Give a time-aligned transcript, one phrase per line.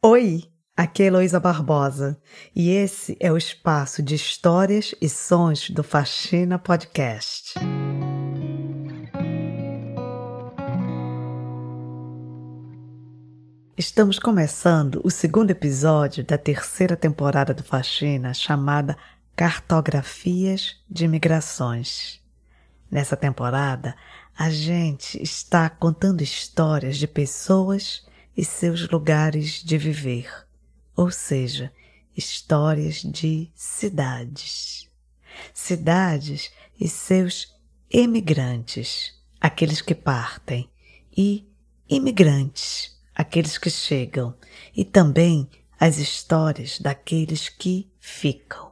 [0.00, 0.44] Oi,
[0.76, 2.22] aqui é Heloísa Barbosa
[2.54, 7.54] e esse é o espaço de histórias e sons do Faxina Podcast.
[13.76, 18.96] Estamos começando o segundo episódio da terceira temporada do Faxina chamada
[19.34, 22.20] Cartografias de Migrações.
[22.88, 23.96] Nessa temporada,
[24.38, 28.06] a gente está contando histórias de pessoas
[28.38, 30.30] e seus lugares de viver,
[30.94, 31.72] ou seja,
[32.16, 34.88] histórias de cidades.
[35.52, 37.58] Cidades e seus
[37.90, 40.70] emigrantes, aqueles que partem,
[41.16, 41.50] e
[41.88, 44.36] imigrantes, aqueles que chegam,
[44.72, 48.70] e também as histórias daqueles que ficam.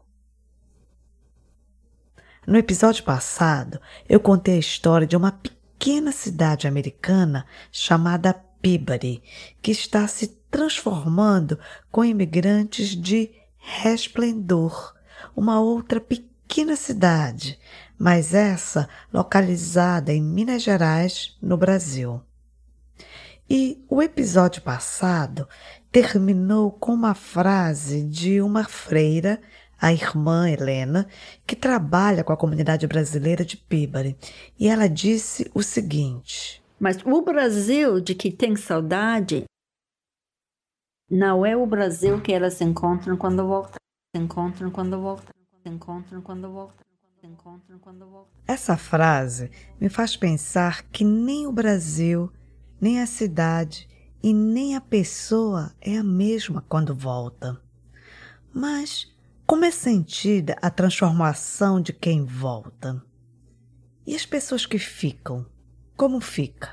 [2.46, 9.22] No episódio passado, eu contei a história de uma pequena cidade americana chamada Peabody,
[9.60, 11.58] que está se transformando
[11.90, 14.94] com imigrantes de resplendor,
[15.34, 17.58] uma outra pequena cidade,
[17.98, 22.20] mas essa localizada em Minas Gerais, no Brasil.
[23.48, 25.48] E o episódio passado
[25.92, 29.40] terminou com uma frase de uma freira
[29.80, 31.06] a irmã Helena,
[31.46, 34.16] que trabalha com a comunidade brasileira de Pibari,
[34.58, 39.44] e ela disse o seguinte: Mas o Brasil de que tem saudade
[41.10, 43.76] não é o Brasil que elas encontram quando voltam.
[44.14, 45.34] Encontram quando voltam.
[45.64, 46.84] Encontram quando voltam.
[47.22, 48.32] Encontram quando voltam.
[48.46, 52.30] Essa frase me faz pensar que nem o Brasil,
[52.80, 53.88] nem a cidade
[54.22, 57.60] e nem a pessoa é a mesma quando volta.
[58.52, 59.14] Mas
[59.46, 63.02] como é sentida a transformação de quem volta?
[64.04, 65.46] E as pessoas que ficam?
[65.96, 66.72] Como fica?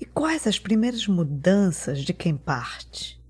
[0.00, 3.22] E quais as primeiras mudanças de quem parte?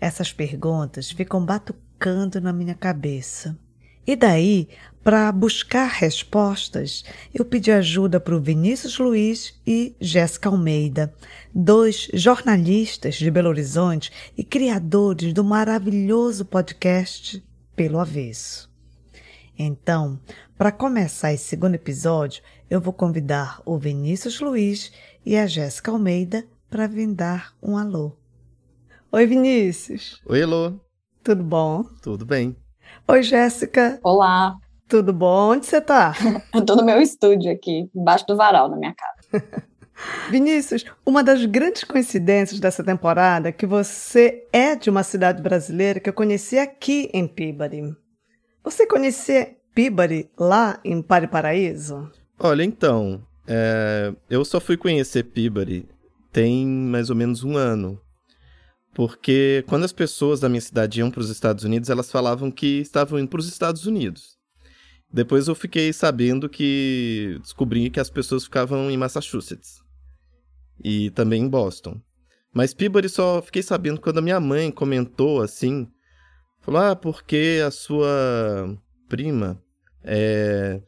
[0.00, 3.56] Essas perguntas ficam batucando na minha cabeça.
[4.04, 4.68] E daí,
[5.04, 11.14] para buscar respostas, eu pedi ajuda para o Vinícius Luiz e Jéssica Almeida,
[11.54, 17.40] dois jornalistas de Belo Horizonte e criadores do maravilhoso podcast
[17.76, 18.68] pelo avesso.
[19.56, 20.18] Então,
[20.58, 24.92] para começar esse segundo episódio, eu vou convidar o Vinícius Luiz
[25.26, 28.12] e a Jéssica Almeida para vir dar um alô.
[29.10, 30.22] Oi, Vinícius.
[30.24, 30.74] Oi, Elô.
[31.24, 31.82] Tudo bom?
[32.00, 32.56] Tudo bem.
[33.08, 33.98] Oi, Jéssica.
[34.04, 34.56] Olá.
[34.86, 35.50] Tudo bom?
[35.50, 36.14] Onde você está?
[36.54, 39.66] eu tô no meu estúdio aqui, embaixo do varal, na minha casa.
[40.30, 45.98] Vinícius, uma das grandes coincidências dessa temporada é que você é de uma cidade brasileira
[45.98, 47.94] que eu conheci aqui em Pibari.
[48.62, 52.10] Você conhecia Pibari lá em Pari Paraíso?
[52.42, 55.86] Olha, então, é, eu só fui conhecer Pibari
[56.32, 58.00] tem mais ou menos um ano.
[58.94, 62.80] Porque quando as pessoas da minha cidade iam para os Estados Unidos, elas falavam que
[62.80, 64.38] estavam indo para os Estados Unidos.
[65.12, 69.82] Depois eu fiquei sabendo que descobri que as pessoas ficavam em Massachusetts
[70.82, 72.00] e também em Boston.
[72.54, 75.88] Mas Peabody só fiquei sabendo quando a minha mãe comentou assim,
[76.60, 78.76] falou, ah, porque a sua
[79.08, 79.60] prima
[80.02, 80.80] é,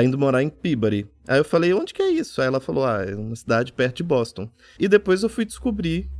[0.00, 1.06] tá indo morar em Peabody.
[1.26, 2.40] Aí eu falei, onde que é isso?
[2.40, 4.48] Aí ela falou, ah, é uma cidade perto de Boston.
[4.78, 6.10] E depois eu fui descobrir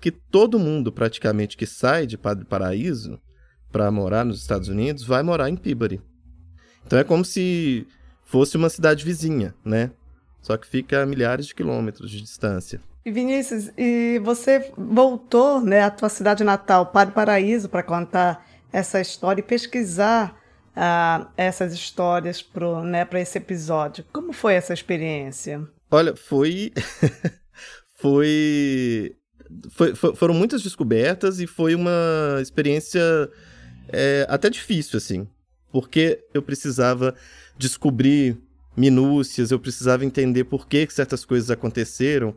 [0.00, 3.20] que todo mundo praticamente que sai de Padre Paraíso
[3.72, 6.00] para morar nos Estados Unidos vai morar em Peabody.
[6.86, 7.86] Então é como se
[8.24, 9.90] fosse uma cidade vizinha, né?
[10.44, 12.78] só que fica a milhares de quilômetros de distância.
[13.02, 19.00] E Vinícius, e você voltou né, à tua cidade natal, o Paraíso, para contar essa
[19.00, 20.38] história e pesquisar
[21.36, 24.04] essas histórias para né, esse episódio.
[24.12, 25.66] Como foi essa experiência?
[25.90, 26.72] Olha, foi.
[27.96, 29.16] foi...
[29.70, 33.00] Foi, foi, foram muitas descobertas e foi uma experiência
[33.88, 35.28] é, até difícil, assim,
[35.70, 37.14] porque eu precisava
[37.56, 38.36] descobrir
[38.76, 42.36] minúcias, eu precisava entender por que certas coisas aconteceram.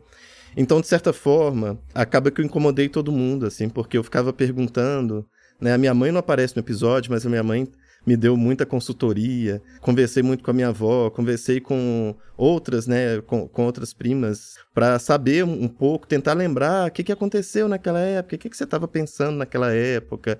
[0.56, 5.26] Então, de certa forma, acaba que eu incomodei todo mundo, assim, porque eu ficava perguntando,
[5.60, 5.72] né?
[5.72, 7.68] A minha mãe não aparece no episódio, mas a minha mãe
[8.08, 13.46] me deu muita consultoria, conversei muito com a minha avó, conversei com outras, né, com,
[13.46, 18.36] com outras primas, para saber um, pouco, tentar lembrar o que, que aconteceu naquela época,
[18.36, 20.38] o que, que você estava pensando naquela época.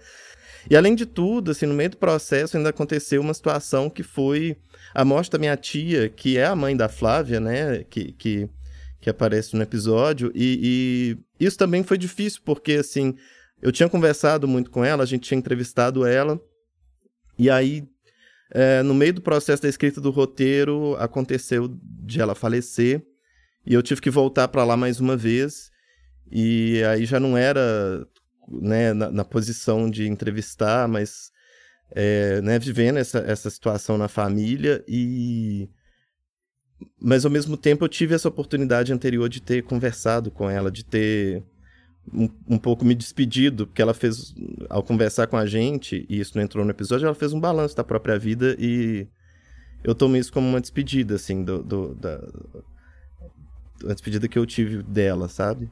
[0.70, 4.56] E além de tudo, assim, no meio do processo ainda aconteceu uma situação que foi
[4.94, 7.85] a morte da minha tia, que é a mãe da Flávia, né?
[7.85, 8.49] Que, que,
[8.99, 10.32] que aparece no episódio.
[10.35, 13.14] E, e isso também foi difícil, porque, assim,
[13.61, 16.41] eu tinha conversado muito com ela, a gente tinha entrevistado ela.
[17.38, 17.87] E aí,
[18.50, 23.02] é, no meio do processo da escrita do roteiro, aconteceu de ela falecer.
[23.64, 25.70] E eu tive que voltar para lá mais uma vez.
[26.31, 28.06] E aí já não era
[28.49, 31.31] né, na, na posição de entrevistar, mas
[31.93, 35.69] é, né, vivendo essa, essa situação na família e
[37.00, 40.85] mas ao mesmo tempo eu tive essa oportunidade anterior de ter conversado com ela, de
[40.85, 41.43] ter
[42.12, 44.34] um, um, pouco me despedido, porque ela fez,
[44.69, 47.76] ao conversar com a gente, e isso não entrou no episódio, ela fez um balanço
[47.76, 49.06] da própria vida e
[49.82, 52.20] eu tomei isso como uma despedida, assim, do, do da,
[53.93, 55.70] despedida que eu tive dela, sabe?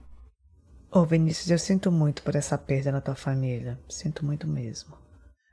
[0.90, 4.96] Ô Vinícius, eu sinto muito por essa perda na tua família, sinto muito mesmo.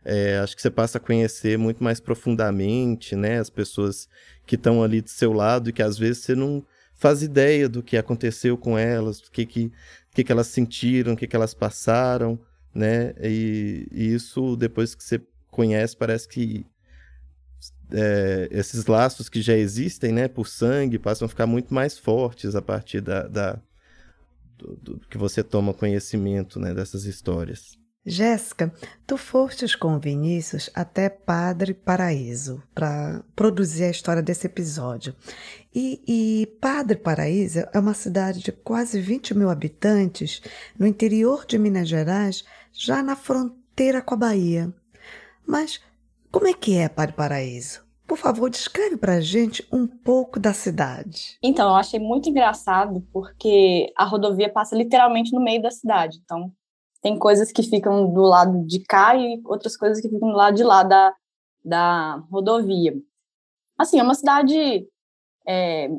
[0.06, 4.08] É, acho que você passa a conhecer muito mais profundamente, né, as pessoas
[4.46, 6.64] que estão ali do seu lado e que às vezes você não
[6.96, 9.72] faz ideia do que aconteceu com elas, do que que,
[10.14, 12.40] que, que elas sentiram, o que, que elas passaram,
[12.74, 16.66] né, e, e isso depois que você conhece parece que
[17.92, 22.56] é, esses laços que já existem, né, por sangue, passam a ficar muito mais fortes
[22.56, 23.60] a partir da, da
[24.58, 27.78] do, do, que você toma conhecimento, né, dessas histórias.
[28.06, 28.74] Jéssica,
[29.08, 35.16] tu fostes com o Vinícius até Padre Paraíso para produzir a história desse episódio.
[35.74, 40.42] E, e, Padre Paraíso é uma cidade de quase 20 mil habitantes
[40.78, 44.74] no interior de Minas Gerais, já na fronteira com a Bahia.
[45.48, 45.80] Mas
[46.30, 47.84] como é que é Padre Paraíso?
[48.06, 51.38] Por favor, descreve para a gente um pouco da cidade.
[51.42, 56.20] Então, eu achei muito engraçado porque a rodovia passa literalmente no meio da cidade.
[56.24, 56.52] Então,
[57.04, 60.56] tem coisas que ficam do lado de cá e outras coisas que ficam do lado
[60.56, 61.14] de lá da,
[61.64, 62.96] da rodovia.
[63.78, 64.88] Assim, é uma cidade
[65.46, 65.90] é,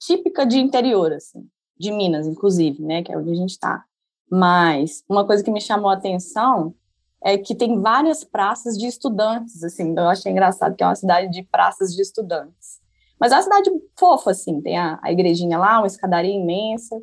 [0.00, 1.48] típica de interior, assim,
[1.78, 3.84] de Minas, inclusive, né, que é onde a gente está.
[4.28, 6.74] Mas uma coisa que me chamou a atenção
[7.22, 11.30] é que tem várias praças de estudantes, assim, eu achei engraçado que é uma cidade
[11.30, 12.80] de praças de estudantes.
[13.20, 17.00] Mas é uma cidade fofa, assim, tem a, a igrejinha lá, uma escadaria imensa.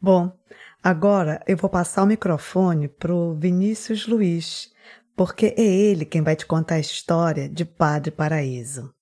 [0.00, 0.30] Bom,
[0.84, 4.72] Agora eu vou passar o microfone para o Vinícius Luiz,
[5.14, 8.92] porque é ele quem vai te contar a história de Padre Paraíso.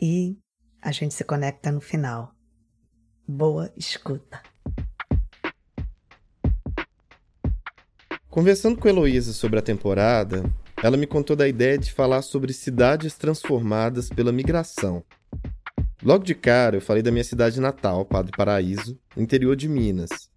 [0.00, 0.36] E
[0.82, 2.34] a gente se conecta no final.
[3.24, 4.42] Boa escuta.
[8.28, 10.42] Conversando com Heloísa sobre a temporada,
[10.82, 15.04] ela me contou da ideia de falar sobre cidades transformadas pela migração.
[16.02, 20.28] Logo de cara, eu falei da minha cidade natal, Padre Paraíso, interior de Minas.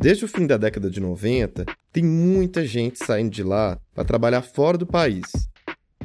[0.00, 4.42] Desde o fim da década de 90, tem muita gente saindo de lá para trabalhar
[4.42, 5.26] fora do país.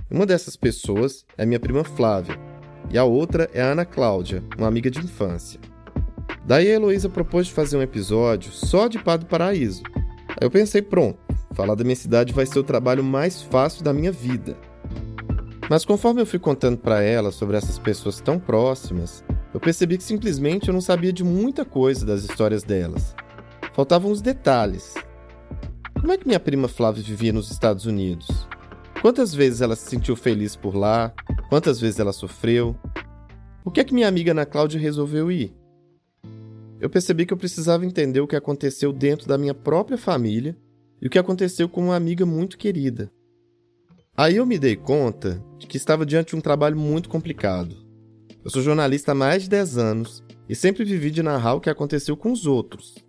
[0.10, 2.36] Uma dessas pessoas é minha prima Flávia,
[2.90, 5.60] e a outra é a Ana Cláudia, uma amiga de infância.
[6.44, 9.84] Daí a Heloísa propôs de fazer um episódio só de Padre Paraíso.
[10.30, 11.20] Aí eu pensei, pronto,
[11.54, 14.58] falar da minha cidade vai ser o trabalho mais fácil da minha vida.
[15.70, 19.24] Mas conforme eu fui contando para ela sobre essas pessoas tão próximas,
[19.54, 23.16] eu percebi que simplesmente eu não sabia de muita coisa das histórias delas.
[23.74, 24.94] Faltavam os detalhes.
[26.00, 28.28] Como é que minha prima Flávia vivia nos Estados Unidos?
[29.02, 31.12] Quantas vezes ela se sentiu feliz por lá?
[31.50, 32.76] Quantas vezes ela sofreu?
[33.64, 35.56] Por que é que minha amiga Ana Cláudia resolveu ir?
[36.80, 40.56] Eu percebi que eu precisava entender o que aconteceu dentro da minha própria família
[41.02, 43.12] e o que aconteceu com uma amiga muito querida.
[44.16, 47.76] Aí eu me dei conta de que estava diante de um trabalho muito complicado.
[48.44, 51.70] Eu sou jornalista há mais de 10 anos e sempre vivi de narrar o que
[51.70, 53.03] aconteceu com os outros,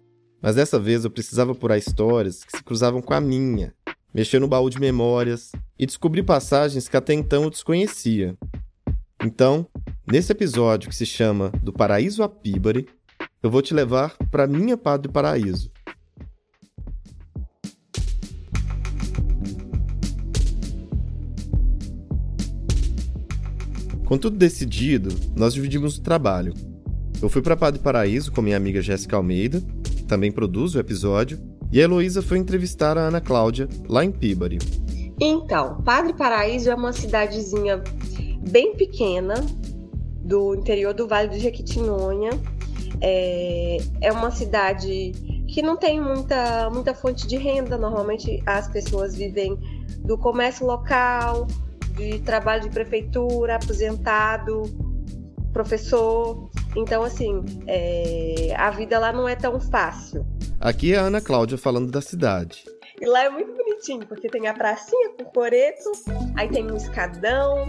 [0.44, 3.72] mas dessa vez eu precisava apurar histórias que se cruzavam com a minha,
[4.12, 8.36] mexer no baú de memórias e descobrir passagens que até então eu desconhecia.
[9.24, 9.66] Então,
[10.06, 12.86] nesse episódio que se chama Do Paraíso a Píbari,
[13.42, 15.72] eu vou te levar para minha Padre Paraíso.
[24.04, 26.52] Com tudo decidido, nós dividimos o trabalho.
[27.22, 29.62] Eu fui para Padre Paraíso com minha amiga Jéssica Almeida
[30.06, 31.38] também produz o episódio,
[31.72, 34.58] e a Heloísa foi entrevistar a Ana Cláudia, lá em Pibari.
[35.20, 37.82] Então, Padre Paraíso é uma cidadezinha
[38.48, 39.34] bem pequena
[40.24, 42.30] do interior do Vale do Jequitinhonha.
[43.00, 45.12] É, é uma cidade
[45.48, 47.76] que não tem muita, muita fonte de renda.
[47.76, 49.56] Normalmente as pessoas vivem
[50.00, 51.46] do comércio local,
[51.96, 54.62] de trabalho de prefeitura, aposentado,
[55.52, 56.50] professor.
[56.76, 60.26] Então, assim, é, a vida lá não é tão fácil.
[60.60, 62.64] Aqui é a Ana Cláudia falando da cidade.
[63.00, 65.90] E lá é muito bonitinho, porque tem a pracinha com coreto,
[66.36, 67.66] aí tem um escadão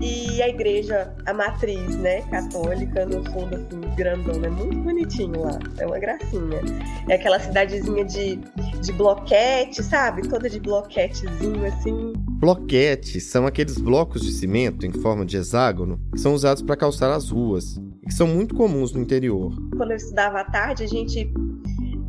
[0.00, 4.44] e a igreja, a matriz, né, católica, no fundo, assim, grandão.
[4.44, 6.60] É muito bonitinho lá, é uma gracinha.
[7.08, 10.28] É aquela cidadezinha de, de bloquete, sabe?
[10.28, 12.12] Toda de bloquetezinho, assim.
[12.38, 17.10] Bloquetes são aqueles blocos de cimento em forma de hexágono que são usados para calçar
[17.10, 19.52] as ruas e que são muito comuns no interior.
[19.76, 21.28] Quando eu estudava à tarde, a gente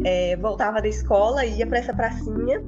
[0.06, 2.64] é, voltava da escola, ia para essa pracinha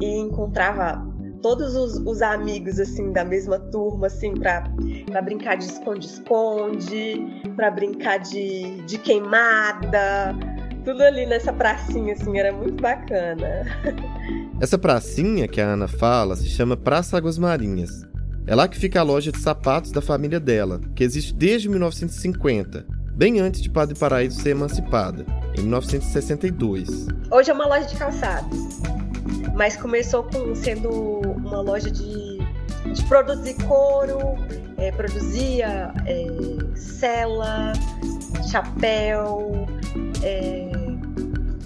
[0.00, 1.04] e encontrava
[1.42, 8.18] todos os, os, amigos assim da mesma turma assim para brincar de esconde-esconde, para brincar
[8.18, 10.34] de, de queimada,
[10.84, 13.66] tudo ali nessa pracinha assim, era muito bacana.
[14.60, 18.07] Essa pracinha que a Ana fala se chama Praça Águas Marinhas.
[18.48, 22.84] É lá que fica a loja de sapatos da família dela, que existe desde 1950,
[23.12, 25.24] bem antes de Padre Paraíso ser emancipada,
[25.56, 27.06] em 1962.
[27.30, 28.78] Hoje é uma loja de calçados
[29.58, 32.38] mas começou com sendo uma loja de,
[32.94, 34.38] de produzir couro,
[34.76, 36.26] é, produzia é,
[36.76, 37.72] cela,
[38.48, 39.66] chapéu,
[40.22, 40.70] é,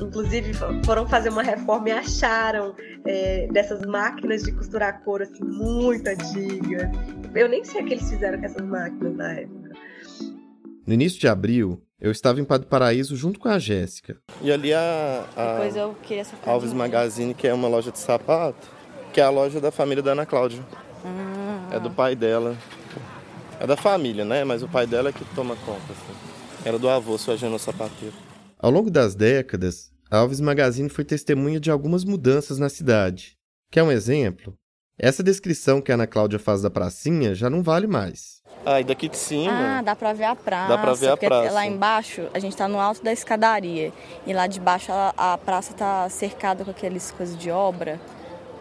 [0.06, 0.52] inclusive
[0.84, 6.90] foram fazer uma reforma e acharam é, dessas máquinas de costurar couro assim muito antigas.
[7.34, 9.70] Eu nem sei o que eles fizeram com essas máquinas na época.
[10.86, 14.16] No início de abril, eu estava em Padre Paraíso junto com a Jéssica.
[14.40, 18.68] E ali a, a Depois eu queria Alves Magazine, que é uma loja de sapato,
[19.12, 20.60] que é a loja da família da Ana Cláudia.
[21.04, 21.68] Hum.
[21.70, 22.56] É do pai dela.
[23.60, 24.42] É da família, né?
[24.42, 25.92] Mas o pai dela é que toma conta.
[25.92, 26.32] Assim.
[26.64, 28.14] Era do avô, seu Agenor Sapateiro.
[28.58, 33.34] Ao longo das décadas, a Alves Magazine foi testemunha de algumas mudanças na cidade.
[33.70, 34.52] Quer um exemplo?
[34.98, 38.42] Essa descrição que a Ana Cláudia faz da pracinha já não vale mais.
[38.66, 39.78] Ah, e daqui de cima.
[39.78, 40.68] Ah, dá pra ver a praça.
[40.68, 41.52] Dá pra ver a praça.
[41.52, 43.90] Lá embaixo, a gente tá no alto da escadaria.
[44.26, 47.98] E lá de baixo a, a praça tá cercada com aqueles coisas de obra.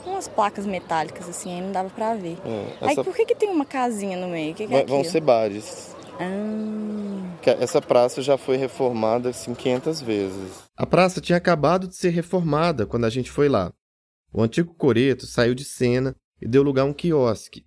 [0.06, 2.38] Umas placas metálicas, assim, aí não dava pra ver.
[2.46, 3.02] É, essa...
[3.02, 4.56] Aí por que, que tem uma casinha no meio?
[4.56, 5.91] Que que é Vão ser bares.
[6.24, 7.58] Ah.
[7.60, 10.64] Essa praça já foi reformada assim 500 vezes.
[10.78, 13.74] A praça tinha acabado de ser reformada quando a gente foi lá.
[14.32, 17.66] O antigo coreto saiu de cena e deu lugar a um quiosque,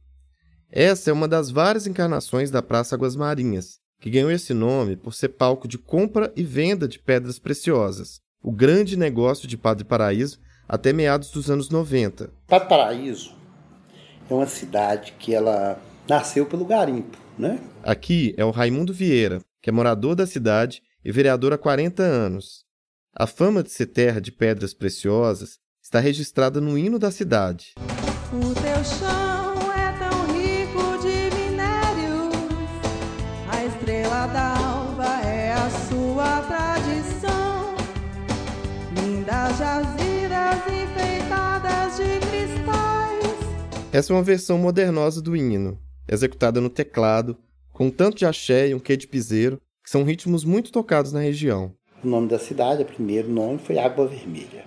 [0.77, 5.15] essa é uma das várias encarnações da Praça Águas Marinhas, que ganhou esse nome por
[5.15, 10.41] ser palco de compra e venda de pedras preciosas, o grande negócio de Padre Paraíso
[10.69, 12.29] até meados dos anos 90.
[12.49, 13.37] Padre Paraíso
[14.29, 17.61] é uma cidade que ela nasceu pelo garimpo, né?
[17.83, 22.65] Aqui é o Raimundo Vieira, que é morador da cidade e vereador há 40 anos.
[23.15, 27.75] A fama de ser terra de pedras preciosas está registrada no hino da cidade.
[28.33, 29.35] O teu chão
[43.95, 47.37] Essa é uma versão modernosa do hino, executada no teclado,
[47.73, 51.21] com tanto de axé e um quê de piseiro, que são ritmos muito tocados na
[51.21, 51.73] região.
[52.03, 54.65] O nome da cidade, o primeiro nome, foi Água Vermelha.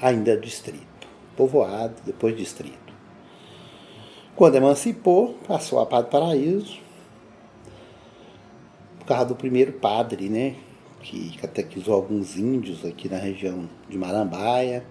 [0.00, 0.86] Ainda distrito.
[1.36, 2.92] Povoado, depois distrito.
[4.36, 6.78] Quando emancipou, passou a Padre Paraíso,
[8.98, 10.54] por causa do primeiro padre, né?
[11.00, 14.84] Que catequizou alguns índios aqui na região de Marambaia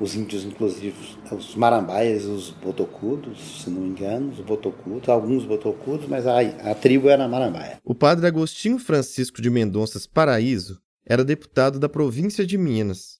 [0.00, 0.94] os índios, inclusive,
[1.30, 6.74] os marambaias, os botocudos, se não me engano, os botocudos, alguns botocudos, mas a, a
[6.74, 7.78] tribo era marambaia.
[7.84, 13.18] O padre Agostinho Francisco de Mendonças Paraíso era deputado da província de Minas.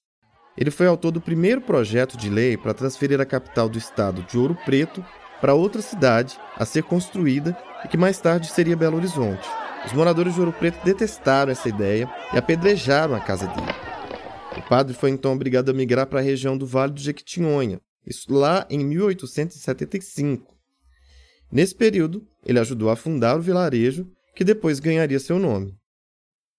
[0.56, 4.38] Ele foi autor do primeiro projeto de lei para transferir a capital do estado de
[4.38, 5.04] Ouro Preto
[5.40, 9.46] para outra cidade a ser construída e que mais tarde seria Belo Horizonte.
[9.84, 13.74] Os moradores de Ouro Preto detestaram essa ideia e apedrejaram a casa dele.
[14.56, 18.32] O padre foi então obrigado a migrar para a região do Vale do Jequitinhonha, isso
[18.32, 20.54] lá em 1875.
[21.50, 25.76] Nesse período, ele ajudou a fundar o vilarejo, que depois ganharia seu nome.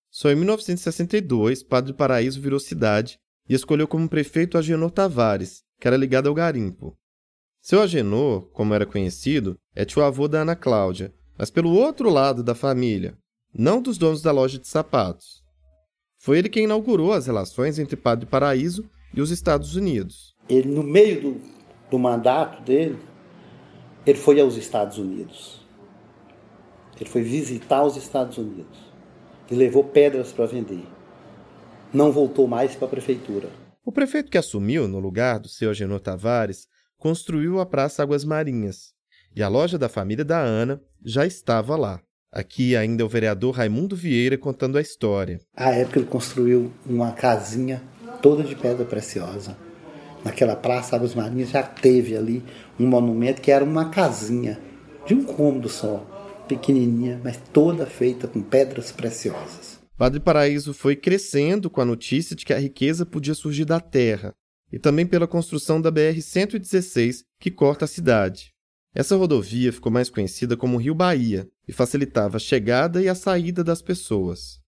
[0.09, 5.97] Só em 1962, Padre Paraíso virou cidade e escolheu como prefeito Agenor Tavares, que era
[5.97, 6.97] ligado ao garimpo.
[7.61, 12.55] Seu Agenor, como era conhecido, é tio-avô da Ana Cláudia, mas pelo outro lado da
[12.55, 13.17] família,
[13.53, 15.44] não dos donos da loja de sapatos.
[16.25, 20.35] Foi ele quem inaugurou as relações entre Padre Paraíso e os Estados Unidos.
[20.49, 21.41] Ele, no meio do,
[21.91, 22.97] do mandato dele,
[24.07, 25.63] ele foi aos Estados Unidos.
[26.99, 28.91] Ele foi visitar os Estados Unidos
[29.51, 30.83] e levou pedras para vender.
[31.93, 33.47] Não voltou mais para a prefeitura.
[33.85, 36.67] O prefeito que assumiu no lugar do seu Agenor Tavares
[36.97, 38.95] construiu a Praça Águas Marinhas
[39.35, 42.01] e a loja da família da Ana já estava lá.
[42.35, 45.39] Aqui ainda é o vereador Raimundo Vieira contando a história.
[45.55, 47.81] A época ele construiu uma casinha
[48.21, 49.55] toda de pedra preciosa.
[50.21, 52.43] Naquela praça Águas Marinhas já teve ali
[52.77, 54.59] um monumento que era uma casinha
[55.07, 56.05] de um cômodo só,
[56.45, 59.79] pequenininha, mas toda feita com pedras preciosas.
[59.97, 64.33] Padre Paraíso foi crescendo com a notícia de que a riqueza podia surgir da terra
[64.73, 68.54] e também pela construção da BR-116 que corta a cidade.
[68.95, 73.61] Essa rodovia ficou mais conhecida como Rio Bahia e facilitava a chegada e a saída
[73.61, 74.61] das pessoas.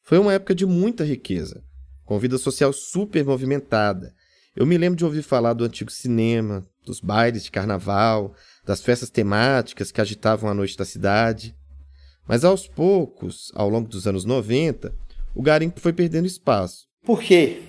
[0.00, 1.60] Foi uma época de muita riqueza,
[2.04, 4.14] com vida social super movimentada.
[4.54, 8.32] Eu me lembro de ouvir falar do antigo cinema, dos bailes de carnaval,
[8.64, 11.56] das festas temáticas que agitavam a noite da cidade.
[12.28, 14.94] Mas aos poucos, ao longo dos anos 90,
[15.34, 16.86] o garimpo foi perdendo espaço.
[17.04, 17.62] Por quê?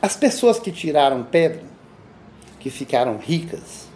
[0.00, 1.64] As pessoas que tiraram pedra,
[2.60, 3.89] que ficaram ricas,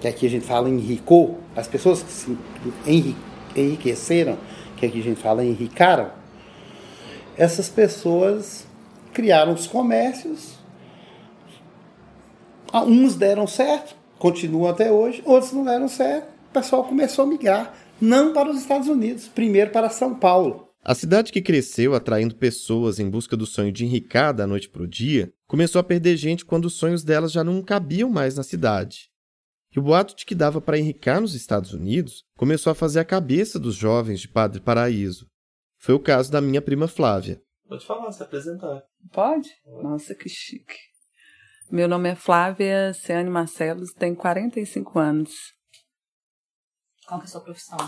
[0.00, 2.38] que aqui a gente fala enricou, as pessoas que se
[3.54, 4.38] enriqueceram,
[4.76, 6.10] que aqui a gente fala enricaram,
[7.36, 8.66] essas pessoas
[9.12, 10.58] criaram os comércios,
[12.72, 17.74] uns deram certo, continuam até hoje, outros não deram certo, o pessoal começou a migrar,
[18.00, 20.68] não para os Estados Unidos, primeiro para São Paulo.
[20.82, 24.82] A cidade que cresceu atraindo pessoas em busca do sonho de enricar da noite para
[24.82, 28.42] o dia, começou a perder gente quando os sonhos delas já não cabiam mais na
[28.42, 29.09] cidade.
[29.74, 33.04] E o boato de que dava para enricar nos Estados Unidos começou a fazer a
[33.04, 35.26] cabeça dos jovens de Padre Paraíso.
[35.78, 37.40] Foi o caso da minha prima Flávia.
[37.68, 38.82] Pode falar, se apresentar.
[39.12, 39.48] Pode?
[39.82, 40.74] Nossa, que chique.
[41.70, 45.32] Meu nome é Flávia Ciane Marcelos, tenho 45 anos.
[47.06, 47.78] Qual que é a sua profissão?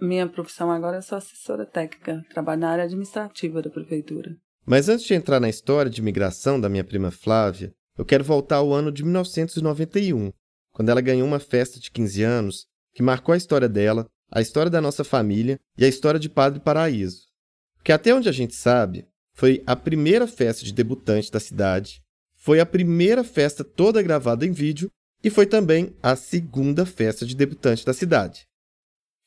[0.00, 4.36] Minha profissão agora é sou assessora técnica, trabalho na área administrativa da prefeitura.
[4.64, 8.56] Mas antes de entrar na história de migração da minha prima Flávia, eu quero voltar
[8.56, 10.32] ao ano de 1991,
[10.74, 14.68] quando ela ganhou uma festa de 15 anos que marcou a história dela, a história
[14.68, 17.28] da nossa família e a história de Padre Paraíso.
[17.76, 22.02] Porque até onde a gente sabe, foi a primeira festa de debutante da cidade,
[22.34, 24.90] foi a primeira festa toda gravada em vídeo
[25.22, 28.46] e foi também a segunda festa de debutante da cidade.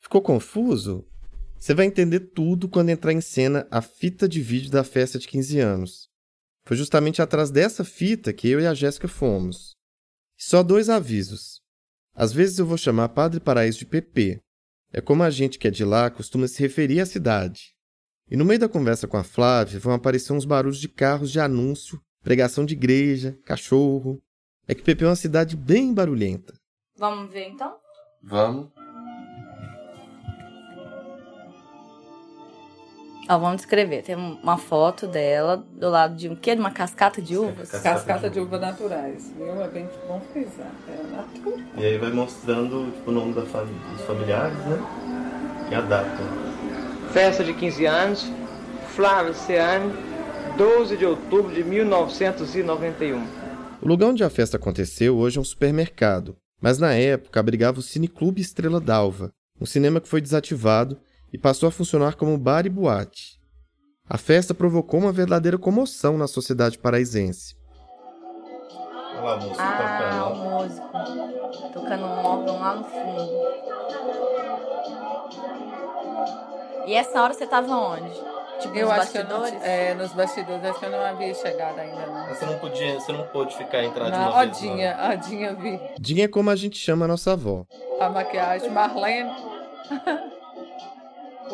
[0.00, 1.06] Ficou confuso?
[1.58, 5.26] Você vai entender tudo quando entrar em cena a fita de vídeo da festa de
[5.26, 6.08] 15 anos.
[6.64, 9.77] Foi justamente atrás dessa fita que eu e a Jéssica fomos.
[10.38, 11.60] Só dois avisos.
[12.14, 14.40] Às vezes eu vou chamar Padre Paraíso de PP.
[14.92, 17.74] É como a gente que é de lá costuma se referir à cidade.
[18.30, 21.40] E no meio da conversa com a Flávia vão aparecer uns barulhos de carros de
[21.40, 24.22] anúncio, pregação de igreja, cachorro.
[24.68, 26.54] É que PP é uma cidade bem barulhenta.
[26.96, 27.76] Vamos ver então?
[28.22, 28.77] Vamos.
[33.28, 34.02] Ó, vamos descrever.
[34.02, 36.54] Tem uma foto dela do lado de um quê?
[36.54, 37.70] De uma cascata de uvas?
[37.70, 39.62] Cascata de uva naturais, viu?
[39.62, 40.72] É bem bom frisar.
[40.88, 41.58] É natural.
[41.76, 44.78] E aí vai mostrando tipo, o nome da fam dos familiares, né?
[45.70, 46.08] E a data.
[47.12, 48.32] Festa de 15 anos,
[48.94, 49.92] Flávia Ciane,
[50.56, 53.26] 12 de outubro de 1991.
[53.82, 57.82] O lugar onde a festa aconteceu hoje é um supermercado, mas na época abrigava o
[57.82, 60.98] Cineclube Estrela d'Alva, um cinema que foi desativado
[61.32, 63.38] e passou a funcionar como bar e boate.
[64.08, 67.54] A festa provocou uma verdadeira comoção na sociedade paraisense.
[69.12, 70.88] Olha lá a música Ah, o músico.
[71.72, 73.48] Tocando um órgão lá no fundo.
[76.86, 78.10] E essa hora você tava onde?
[78.60, 79.68] Tipo, Eu nos acho que eu não, bastidores?
[79.68, 82.28] é, nos bastidores, acho que eu não havia chegado ainda, não.
[82.28, 85.54] Você não podia, você não pôde ficar entrar de Na uma vez, Odinha, a Odinha
[85.54, 85.80] vi.
[86.00, 87.64] Dinha é como a gente chama a nossa avó.
[88.00, 89.30] A maquiagem, Marlene.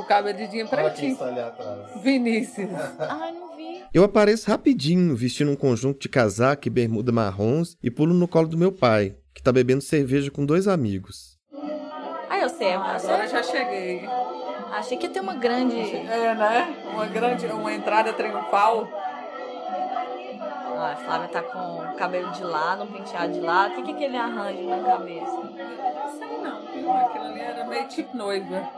[0.01, 0.73] o Dinha não.
[0.73, 1.25] Olha quem pretinho.
[1.25, 2.03] ali atrás.
[2.03, 2.71] Vinícius.
[2.99, 3.83] Ai, não vi.
[3.93, 8.49] Eu apareço rapidinho, vestindo um conjunto de casaco e bermuda marrons e pulo no colo
[8.49, 11.39] do meu pai, que tá bebendo cerveja com dois amigos.
[12.29, 12.73] Ah, eu sei.
[12.73, 14.09] Agora eu já cheguei.
[14.73, 15.79] Achei que ia ter uma grande...
[15.79, 16.77] É, né?
[16.93, 18.89] Uma grande, uma entrada triunfal.
[20.77, 23.73] Ó, a Flávia tá com o cabelo de lado, um penteado de lado.
[23.73, 25.33] O que, que é aquele arranjo na cabeça?
[25.33, 26.93] Não sei não, viu?
[26.93, 28.69] Aquilo ali era meio tipo noiva.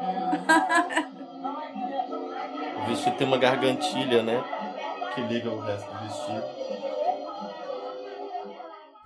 [2.83, 4.45] O vestido tem uma gargantilha, né?
[5.15, 6.45] Que liga o resto do vestido.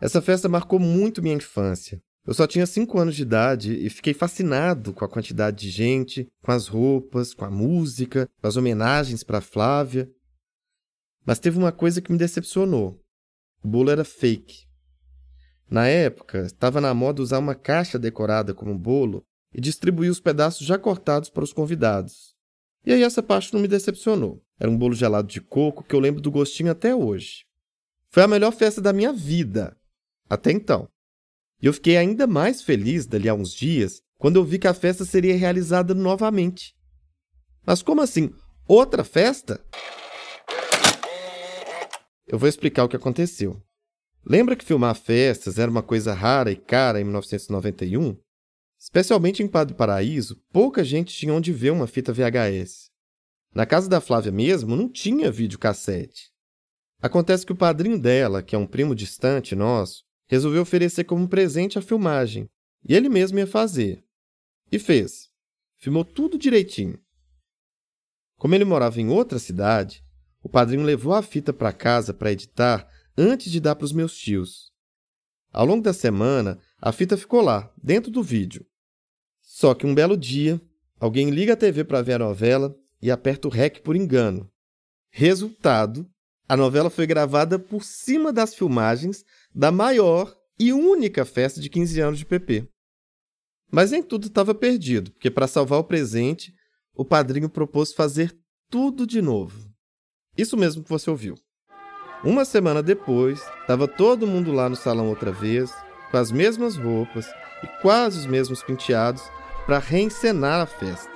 [0.01, 2.01] Essa festa marcou muito minha infância.
[2.27, 6.29] Eu só tinha 5 anos de idade e fiquei fascinado com a quantidade de gente,
[6.43, 10.09] com as roupas, com a música, com as homenagens para Flávia.
[11.31, 13.01] Mas teve uma coisa que me decepcionou.
[13.63, 14.67] O bolo era fake.
[15.71, 19.23] Na época, estava na moda usar uma caixa decorada como bolo
[19.55, 22.35] e distribuir os pedaços já cortados para os convidados.
[22.85, 24.43] E aí essa parte não me decepcionou.
[24.59, 27.45] Era um bolo gelado de coco que eu lembro do gostinho até hoje.
[28.09, 29.77] Foi a melhor festa da minha vida.
[30.29, 30.89] Até então.
[31.63, 34.75] E eu fiquei ainda mais feliz dali a uns dias quando eu vi que a
[34.75, 36.75] festa seria realizada novamente.
[37.65, 38.35] Mas como assim?
[38.67, 39.65] Outra festa?
[42.31, 43.61] Eu vou explicar o que aconteceu.
[44.25, 48.17] Lembra que filmar festas era uma coisa rara e cara em 1991?
[48.79, 52.89] Especialmente em Padre Paraíso, pouca gente tinha onde ver uma fita VHS.
[53.53, 56.31] Na casa da Flávia mesmo, não tinha videocassete.
[57.03, 61.81] Acontece que o padrinho dela, que é um primo distante nosso, resolveu oferecer como presente
[61.81, 62.49] a filmagem,
[62.89, 64.05] e ele mesmo ia fazer.
[64.71, 65.29] E fez.
[65.79, 66.97] Filmou tudo direitinho.
[68.37, 70.05] Como ele morava em outra cidade,
[70.43, 74.17] o padrinho levou a fita para casa para editar antes de dar para os meus
[74.17, 74.71] tios.
[75.53, 78.65] Ao longo da semana, a fita ficou lá, dentro do vídeo.
[79.41, 80.61] Só que um belo dia,
[80.99, 84.51] alguém liga a TV para ver a novela e aperta o REC por engano.
[85.11, 86.09] Resultado:
[86.49, 89.25] a novela foi gravada por cima das filmagens
[89.55, 92.69] da maior e única festa de 15 anos de PP.
[93.71, 96.55] Mas nem tudo estava perdido, porque para salvar o presente,
[96.95, 98.37] o padrinho propôs fazer
[98.69, 99.70] tudo de novo.
[100.37, 101.35] Isso mesmo que você ouviu.
[102.23, 105.73] Uma semana depois, estava todo mundo lá no salão outra vez,
[106.11, 107.27] com as mesmas roupas
[107.63, 109.23] e quase os mesmos penteados,
[109.67, 111.11] para reencenar a festa.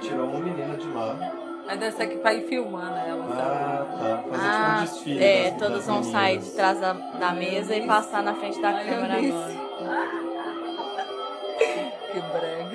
[0.00, 1.14] Tirou uma menina de lá.
[1.68, 3.26] Deve ser que ir filmando ela?
[3.32, 4.22] Ah, tá.
[4.28, 5.22] Fazer Ah, tipo um desfile.
[5.24, 6.44] é, das- todos vão sair meninas.
[6.50, 9.52] de trás da, da mesa e passar na frente da câmera agora.
[12.10, 12.70] Que brega.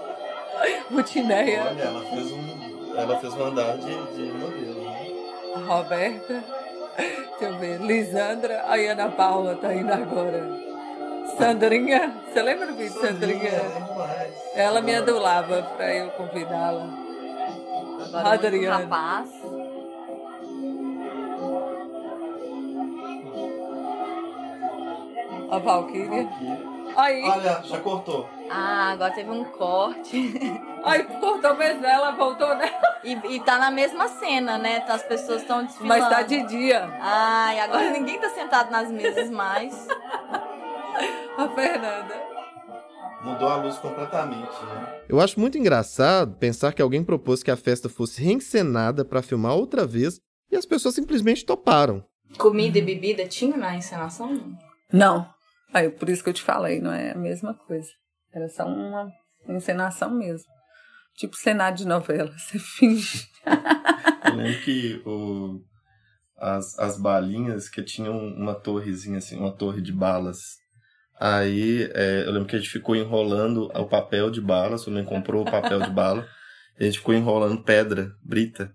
[0.90, 1.62] Mutineia.
[1.64, 2.45] Olha, ela fez um.
[2.96, 4.84] Ela fez um andar de, de modelo.
[4.84, 5.64] né?
[5.66, 6.44] Roberta.
[6.96, 7.80] Deixa eu ver.
[7.80, 8.62] Lisandra.
[8.66, 10.48] A Ana Paula tá indo agora.
[11.36, 12.12] Sandrinha.
[12.32, 13.50] Você lembra do vídeo de Sandrinha?
[13.50, 14.34] demais.
[14.54, 16.84] Ela me adulava pra eu convidá-la.
[16.84, 18.78] Um Adriana.
[18.78, 19.30] rapaz.
[25.50, 26.28] A Valkyria.
[26.96, 27.22] Aí.
[27.24, 28.28] Olha, já cortou.
[28.50, 30.32] Ah, agora teve um corte.
[30.84, 33.00] Aí cortou mesmo ela, voltou nela.
[33.02, 34.80] E, e tá na mesma cena, né?
[34.80, 36.00] Tá- As pessoas estão desfilando.
[36.00, 36.88] Mas tá de dia.
[37.00, 39.86] Ai, agora ninguém tá sentado nas mesas mais.
[41.36, 42.14] A Fernanda.
[43.22, 45.00] Mudou a luz completamente, né?
[45.08, 49.54] Eu acho muito engraçado pensar que alguém propôs que a festa fosse reencenada para filmar
[49.54, 52.04] outra vez e as pessoas simplesmente toparam.
[52.38, 54.56] Comida e bebida tinha na encenação?
[54.92, 55.28] Não.
[55.74, 57.88] Aí, por isso que eu te falei, não é a mesma coisa.
[58.32, 59.10] Era só uma
[59.48, 60.48] encenação mesmo.
[61.16, 62.30] Tipo cenário de novela.
[62.38, 63.26] Você finge.
[64.24, 65.60] Eu lembro que o,
[66.36, 70.38] as, as balinhas que tinham uma torrezinha, assim, uma torre de balas.
[71.18, 75.04] Aí é, eu lembro que a gente ficou enrolando o papel de bala, sua mãe
[75.04, 76.28] comprou o papel de bala,
[76.78, 78.70] e a gente ficou enrolando pedra, brita,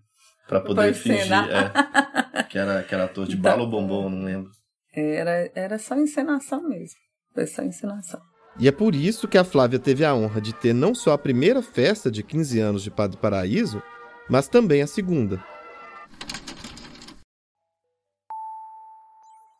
[0.47, 4.09] pra poder fingir é, que, era, que era a torre de Então- bala ou bombom,
[4.09, 4.49] não lembro.
[4.93, 6.97] Era, era só encenação mesmo.
[7.33, 8.19] Foi só encenação.
[8.59, 11.17] E é por isso que a Flávia teve a honra de ter não só a
[11.17, 13.81] primeira festa de 15 anos de Padre Paraíso,
[14.29, 15.43] mas também a segunda.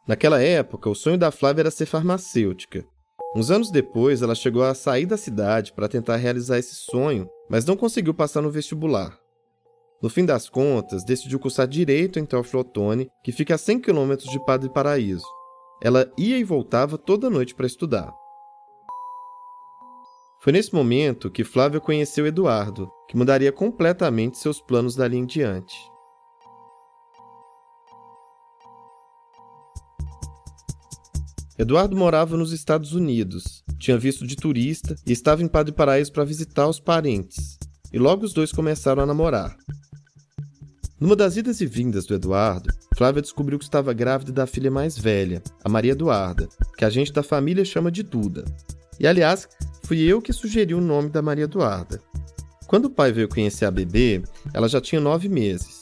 [0.08, 2.86] Naquela época, o sonho da Flávia era ser farmacêutica.
[3.34, 7.64] Uns anos depois, ela chegou a sair da cidade para tentar realizar esse sonho, mas
[7.66, 9.18] não conseguiu passar no vestibular.
[10.02, 14.30] No fim das contas, decidiu cursar Direito em Teófilo Otoni, que fica a 100 quilômetros
[14.30, 15.26] de Padre Paraíso.
[15.82, 18.12] Ela ia e voltava toda noite para estudar.
[20.42, 25.76] Foi nesse momento que Flávia conheceu Eduardo, que mudaria completamente seus planos dali em diante.
[31.60, 36.26] Eduardo morava nos Estados Unidos, tinha visto de turista e estava em Padre Paraíso para
[36.26, 37.60] visitar os parentes.
[37.94, 39.56] E logo os dois começaram a namorar.
[41.00, 44.98] Numa das idas e vindas do Eduardo, Flávia descobriu que estava grávida da filha mais
[44.98, 48.44] velha, a Maria Eduarda, que a gente da família chama de Duda.
[49.02, 49.50] E aliás,
[49.82, 52.00] fui eu que sugeri o nome da Maria Eduarda.
[52.68, 54.22] Quando o pai veio conhecer a bebê,
[54.54, 55.82] ela já tinha nove meses.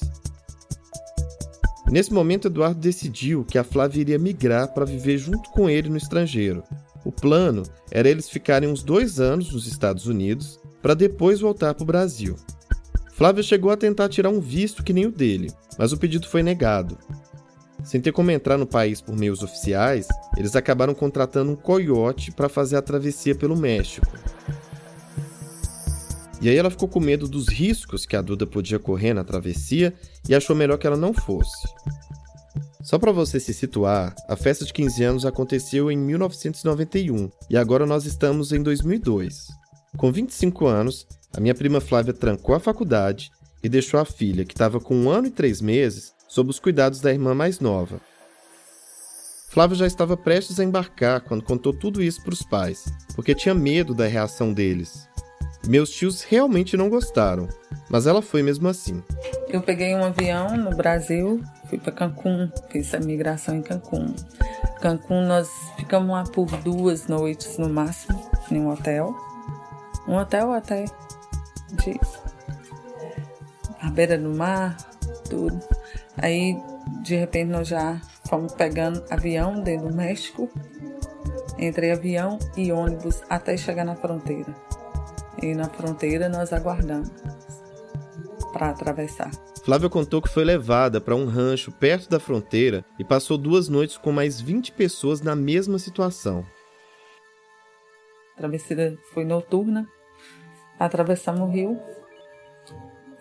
[1.92, 5.98] Nesse momento, Eduardo decidiu que a Flávia iria migrar para viver junto com ele no
[5.98, 6.64] estrangeiro.
[7.04, 11.84] O plano era eles ficarem uns dois anos nos Estados Unidos para depois voltar para
[11.84, 12.38] o Brasil.
[13.12, 16.42] Flávia chegou a tentar tirar um visto que nem o dele, mas o pedido foi
[16.42, 16.98] negado.
[17.84, 22.50] Sem ter como entrar no país por meios oficiais, eles acabaram contratando um coiote para
[22.50, 24.08] fazer a travessia pelo México.
[26.42, 29.94] E aí ela ficou com medo dos riscos que a Duda podia correr na travessia
[30.28, 31.68] e achou melhor que ela não fosse.
[32.82, 37.86] Só para você se situar, a festa de 15 anos aconteceu em 1991 e agora
[37.86, 39.48] nós estamos em 2002.
[39.98, 44.54] Com 25 anos, a minha prima Flávia trancou a faculdade e deixou a filha, que
[44.54, 48.00] estava com um ano e três meses, sob os cuidados da irmã mais nova.
[49.50, 53.56] Flávia já estava prestes a embarcar quando contou tudo isso para os pais, porque tinha
[53.56, 55.10] medo da reação deles.
[55.68, 57.50] Meus tios realmente não gostaram,
[57.89, 59.04] mas ela foi mesmo assim.
[59.50, 64.13] Eu peguei um avião no Brasil, fui para Cancún, fiz a migração em Cancún.
[64.80, 69.15] Cancún nós ficamos lá por duas noites no máximo, em um hotel.
[70.08, 70.86] Um hotel até
[71.74, 72.00] de
[73.82, 74.78] à beira do mar,
[75.30, 75.60] tudo.
[76.22, 76.58] Aí
[77.02, 80.50] de repente nós já fomos pegando avião dentro do México,
[81.58, 84.54] entre avião e ônibus até chegar na fronteira.
[85.42, 87.10] E na fronteira nós aguardamos
[88.52, 89.32] para atravessar.
[89.64, 93.98] Flávia contou que foi levada para um rancho perto da fronteira e passou duas noites
[93.98, 96.46] com mais 20 pessoas na mesma situação.
[98.34, 99.88] A travessia foi noturna,
[100.80, 101.80] atravessamos o rio,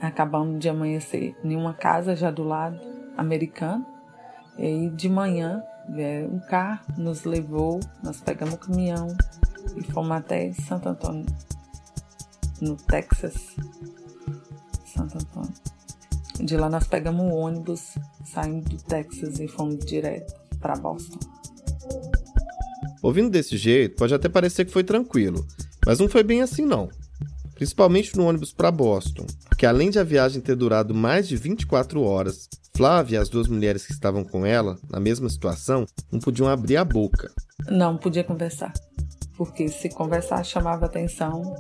[0.01, 2.79] acabamos de amanhecer em uma casa já do lado
[3.17, 3.87] americano,
[4.57, 5.63] e aí de manhã
[6.31, 9.09] um carro, nos levou, nós pegamos o caminhão
[9.77, 11.25] e fomos até Santo Antônio,
[12.61, 13.57] no Texas.
[14.85, 15.55] Santo Antônio.
[16.41, 21.19] De lá nós pegamos um ônibus saindo do Texas e fomos direto para Boston.
[23.03, 25.47] Ouvindo desse jeito, pode até parecer que foi tranquilo,
[25.87, 26.89] mas não foi bem assim não.
[27.59, 32.01] Principalmente no ônibus para Boston, porque além de a viagem ter durado mais de 24
[32.01, 36.47] horas, Flávia e as duas mulheres que estavam com ela, na mesma situação, não podiam
[36.47, 37.33] abrir a boca.
[37.69, 38.73] Não podia conversar,
[39.37, 41.57] porque se conversar chamava atenção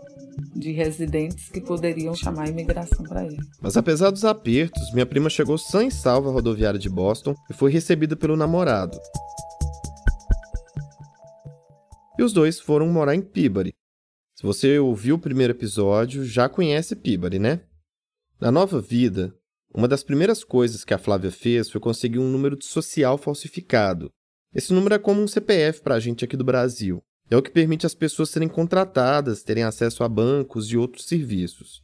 [0.54, 3.38] de residentes que poderiam chamar a imigração para ele.
[3.60, 7.54] Mas apesar dos apertos, minha prima chegou sã e salva à rodoviária de Boston e
[7.54, 8.96] foi recebida pelo namorado.
[12.16, 13.74] E os dois foram morar em Peabody.
[14.38, 17.60] Se você ouviu o primeiro episódio, já conhece Peabody, né?
[18.40, 19.34] Na nova vida,
[19.74, 24.12] uma das primeiras coisas que a Flávia fez foi conseguir um número de social falsificado.
[24.54, 27.02] Esse número é como um CPF para a gente aqui do Brasil.
[27.28, 31.82] É o que permite as pessoas serem contratadas, terem acesso a bancos e outros serviços.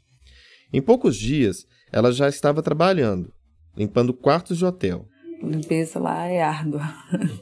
[0.72, 3.34] Em poucos dias, ela já estava trabalhando,
[3.76, 5.08] limpando quartos de hotel.
[5.42, 6.82] A limpeza lá é árdua.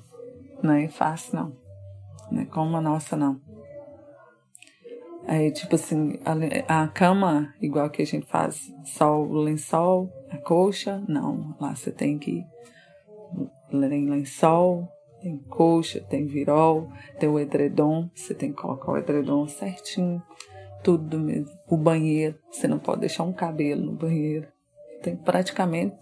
[0.62, 1.56] Não é fácil, não.
[2.30, 3.51] Não é como a nossa, não.
[5.26, 6.18] Aí, tipo assim,
[6.68, 11.56] a, a cama, igual que a gente faz, só o lençol, a coxa, não.
[11.60, 12.44] Lá você tem que
[13.70, 14.88] tem lençol,
[15.20, 20.22] tem coxa, tem virol, tem o edredom, você tem que colocar o edredom certinho,
[20.82, 21.50] tudo mesmo.
[21.68, 24.48] O banheiro, você não pode deixar um cabelo no banheiro.
[25.02, 25.96] Tem que praticamente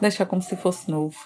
[0.00, 1.16] deixar como se fosse novo.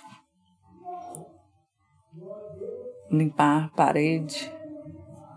[3.10, 4.52] Limpar a parede,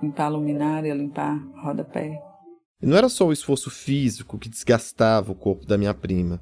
[0.01, 2.19] limpar a luminária, limpar rodapé.
[2.81, 6.41] E não era só o esforço físico que desgastava o corpo da minha prima.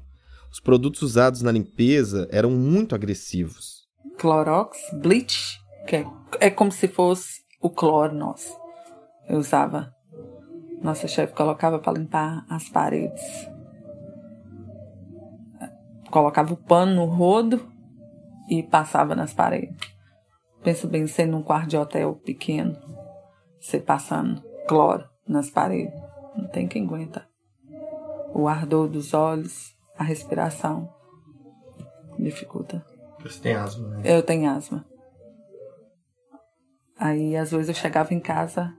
[0.50, 3.86] Os produtos usados na limpeza eram muito agressivos.
[4.18, 6.06] Clorox, bleach, que é,
[6.40, 8.56] é como se fosse o cloro nosso.
[9.28, 9.92] Eu usava.
[10.82, 13.22] Nossa chefe colocava para limpar as paredes.
[16.10, 17.68] Colocava o pano no rodo
[18.48, 19.76] e passava nas paredes.
[20.62, 22.76] Pensa bem, você num quarto de hotel pequeno,
[23.60, 25.98] você passando cloro nas paredes.
[26.36, 27.26] Não tem quem aguenta.
[28.32, 30.88] O ardor dos olhos, a respiração
[32.18, 32.84] dificulta.
[33.22, 34.02] Você tem asma, né?
[34.04, 34.84] Eu tenho asma.
[36.98, 38.72] Aí, às vezes, eu chegava em casa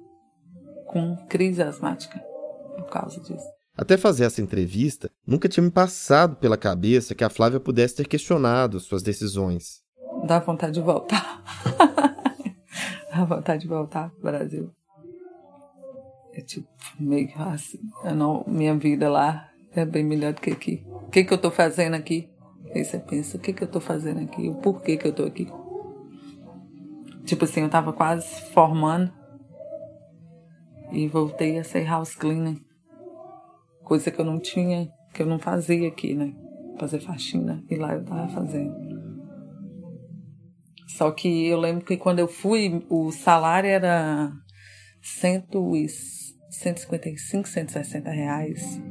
[0.87, 2.19] com crise asmática
[2.77, 3.45] por causa disso.
[3.77, 8.07] Até fazer essa entrevista, nunca tinha me passado pela cabeça que a Flávia pudesse ter
[8.07, 9.81] questionado suas decisões.
[10.25, 11.41] Dá vontade de voltar.
[13.11, 14.69] Dá vontade de voltar pro Brasil.
[16.33, 16.67] É tipo,
[16.99, 17.79] meio assim.
[18.15, 20.85] Não, minha vida lá é bem melhor do que aqui.
[20.87, 22.29] O que, que eu tô fazendo aqui?
[22.73, 24.47] Aí você pensa, o que, que eu tô fazendo aqui?
[24.47, 25.47] O porquê que eu tô aqui?
[27.25, 29.11] Tipo assim, eu tava quase formando
[30.91, 32.57] e voltei a ser house cleaner.
[33.83, 36.33] Coisa que eu não tinha, que eu não fazia aqui, né?
[36.79, 37.63] Fazer faxina.
[37.69, 38.88] E lá eu tava fazendo.
[40.89, 44.31] Só que eu lembro que quando eu fui, o salário era
[45.01, 45.87] cento e,
[46.49, 48.81] 155, 160 reais.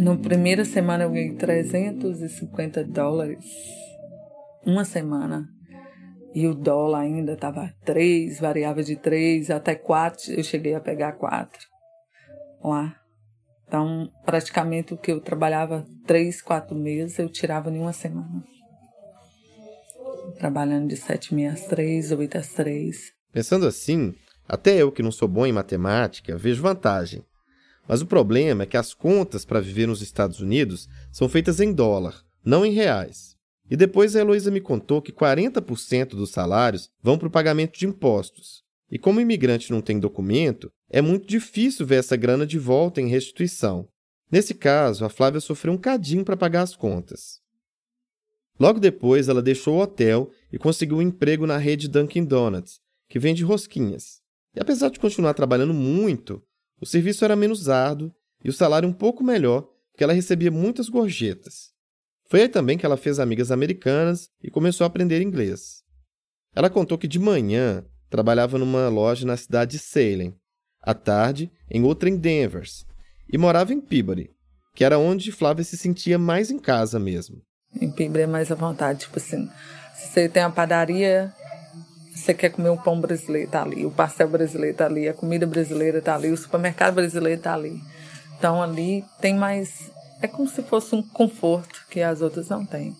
[0.00, 3.44] Na primeira semana eu ganhei 350 dólares.
[4.66, 5.48] Uma semana.
[6.34, 10.32] E o dólar ainda estava 3, variava de 3 até 4.
[10.32, 11.58] Eu cheguei a pegar 4
[12.62, 12.94] lá.
[13.66, 18.44] Então, praticamente o que eu trabalhava 3, 4 meses, eu tirava em uma semana.
[20.36, 23.12] Trabalhando de 7 h às 3, 8 às 3.
[23.32, 24.14] Pensando assim,
[24.48, 27.24] até eu que não sou bom em matemática, vejo vantagem.
[27.86, 31.72] Mas o problema é que as contas para viver nos Estados Unidos são feitas em
[31.72, 33.36] dólar, não em reais.
[33.70, 37.86] E depois a Heloísa me contou que 40% dos salários vão para o pagamento de
[37.86, 38.62] impostos.
[38.90, 43.00] E como o imigrante não tem documento, é muito difícil ver essa grana de volta
[43.00, 43.86] em restituição.
[44.30, 47.40] Nesse caso, a Flávia sofreu um cadinho para pagar as contas.
[48.58, 53.18] Logo depois, ela deixou o hotel e conseguiu um emprego na rede Dunkin' Donuts, que
[53.18, 54.20] vende rosquinhas.
[54.54, 56.42] E apesar de continuar trabalhando muito,
[56.80, 58.12] o serviço era menos árduo
[58.44, 61.72] e o salário um pouco melhor, porque ela recebia muitas gorjetas.
[62.28, 65.82] Foi aí também que ela fez amigas americanas e começou a aprender inglês.
[66.54, 70.34] Ela contou que de manhã trabalhava numa loja na cidade de Salem.
[70.80, 72.64] à tarde em outra em Denver,
[73.30, 74.30] e morava em Peabody,
[74.74, 77.42] que era onde Flávia se sentia mais em casa mesmo.
[77.80, 79.48] Em Peabody é mais à vontade, tipo assim,
[79.94, 81.32] se você tem uma padaria,
[82.14, 85.46] você quer comer um pão brasileiro, tá ali, o pastel brasileiro tá ali, a comida
[85.46, 87.80] brasileira tá ali, o supermercado brasileiro tá ali.
[88.38, 92.96] Então ali tem mais, é como se fosse um conforto que as outras não têm.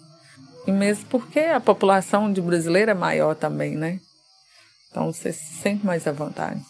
[0.66, 3.98] E mesmo porque a população de brasileiro é maior também, né?
[4.90, 6.60] Então você se sente mais à vontade.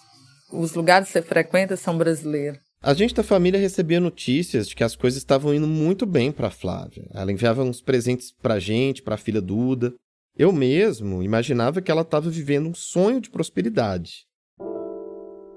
[0.51, 2.68] Os lugares que você frequenta são brasileiros.
[2.81, 6.51] A gente da família recebia notícias de que as coisas estavam indo muito bem para
[6.51, 7.09] Flávia.
[7.13, 9.95] Ela enviava uns presentes para gente, para a filha Duda.
[10.37, 14.27] Eu mesmo imaginava que ela estava vivendo um sonho de prosperidade.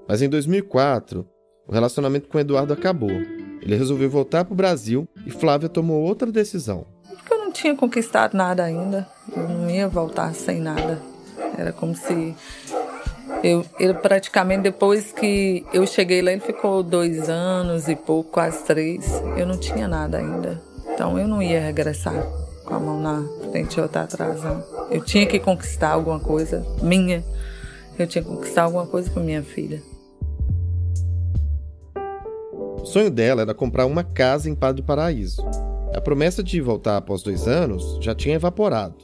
[0.08, 1.28] Mas em 2004,
[1.68, 3.10] o relacionamento com Eduardo acabou.
[3.10, 6.86] Ele resolveu voltar para o Brasil e Flávia tomou outra decisão
[7.42, 9.06] não tinha conquistado nada ainda.
[9.36, 10.98] Eu não ia voltar sem nada.
[11.58, 12.34] Era como se
[13.42, 18.64] eu, ele praticamente depois que eu cheguei lá, ele ficou dois anos e pouco, quase
[18.64, 19.04] três.
[19.36, 20.62] Eu não tinha nada ainda.
[20.94, 22.14] Então eu não ia regressar
[22.64, 24.40] com a mão na frente ou outra atrás.
[24.90, 27.24] Eu tinha que conquistar alguma coisa minha.
[27.98, 29.82] Eu tinha que conquistar alguma coisa para minha filha.
[32.80, 35.44] O sonho dela era comprar uma casa em Padre Paraíso.
[35.94, 38.94] A promessa de voltar após dois anos já tinha evaporado.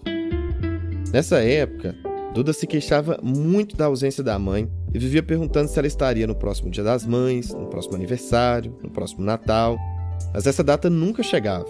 [1.13, 1.95] Nessa época,
[2.33, 6.35] Duda se queixava muito da ausência da mãe e vivia perguntando se ela estaria no
[6.35, 9.79] próximo Dia das Mães, no próximo aniversário, no próximo Natal,
[10.33, 11.67] mas essa data nunca chegava.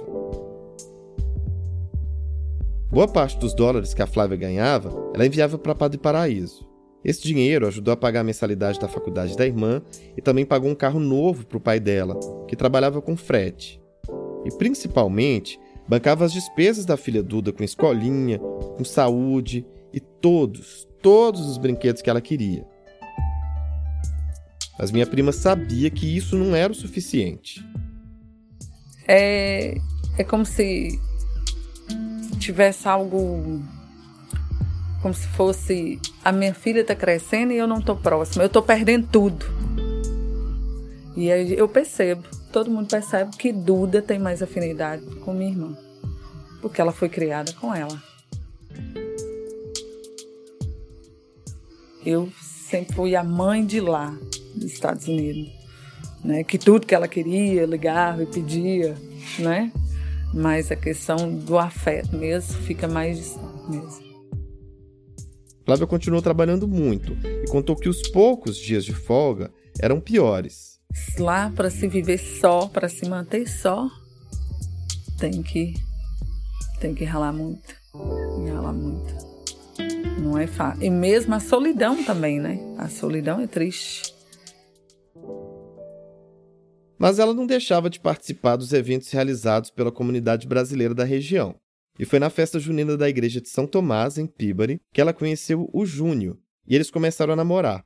[2.90, 6.66] Boa parte dos dólares que a Flávia ganhava, ela enviava para Padre Paraíso.
[7.04, 9.80] Esse dinheiro ajudou a pagar a mensalidade da faculdade da irmã
[10.16, 12.18] e também pagou um carro novo para o pai dela,
[12.48, 13.80] que trabalhava com frete
[14.44, 19.64] e, principalmente, bancava as despesas da filha Duda com escolinha, com saúde
[19.98, 22.64] e todos, todos os brinquedos que ela queria.
[24.78, 27.64] Mas minha prima sabia que isso não era o suficiente.
[29.06, 29.76] É,
[30.16, 31.00] é como se
[32.38, 33.60] tivesse algo
[35.02, 38.62] como se fosse a minha filha está crescendo e eu não estou próxima, eu estou
[38.62, 39.46] perdendo tudo.
[41.16, 45.76] E aí eu percebo todo mundo percebe que Duda tem mais afinidade com minha irmã,
[46.60, 48.02] porque ela foi criada com ela.
[52.04, 54.16] Eu sempre fui a mãe de lá,
[54.54, 55.50] dos Estados Unidos,
[56.24, 56.44] né?
[56.44, 58.94] Que tudo que ela queria, ligava e pedia,
[59.38, 59.72] né?
[60.32, 64.08] Mas a questão do afeto mesmo fica mais distante mesmo.
[65.64, 70.68] Flávia continuou trabalhando muito e contou que os poucos dias de folga eram piores
[71.18, 73.88] lá para se viver só, para se manter só,
[75.18, 75.74] tem que
[76.80, 79.27] tem que ralar muito, ralar muito.
[80.20, 80.82] Não é fácil.
[80.82, 82.58] E mesmo a solidão também, né?
[82.76, 84.14] A solidão é triste.
[86.98, 91.54] Mas ela não deixava de participar dos eventos realizados pela comunidade brasileira da região.
[91.98, 95.68] E foi na festa junina da igreja de São Tomás, em Pibari, que ela conheceu
[95.72, 97.84] o Júnior, e eles começaram a namorar.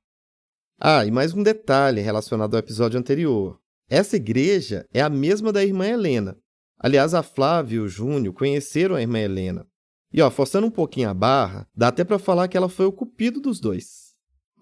[0.80, 3.58] Ah, e mais um detalhe relacionado ao episódio anterior.
[3.88, 6.36] Essa igreja é a mesma da irmã Helena.
[6.78, 9.66] Aliás, a Flávia e o Júnior conheceram a irmã Helena.
[10.12, 12.92] E ó, forçando um pouquinho a barra, dá até para falar que ela foi o
[12.92, 14.12] cupido dos dois.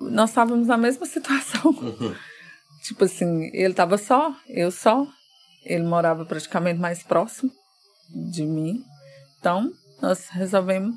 [0.01, 1.71] Nós estávamos na mesma situação.
[1.73, 2.15] Uhum.
[2.85, 5.07] tipo assim, ele estava só, eu só.
[5.65, 7.51] Ele morava praticamente mais próximo
[8.31, 8.83] de mim.
[9.39, 10.95] Então, nós resolvemos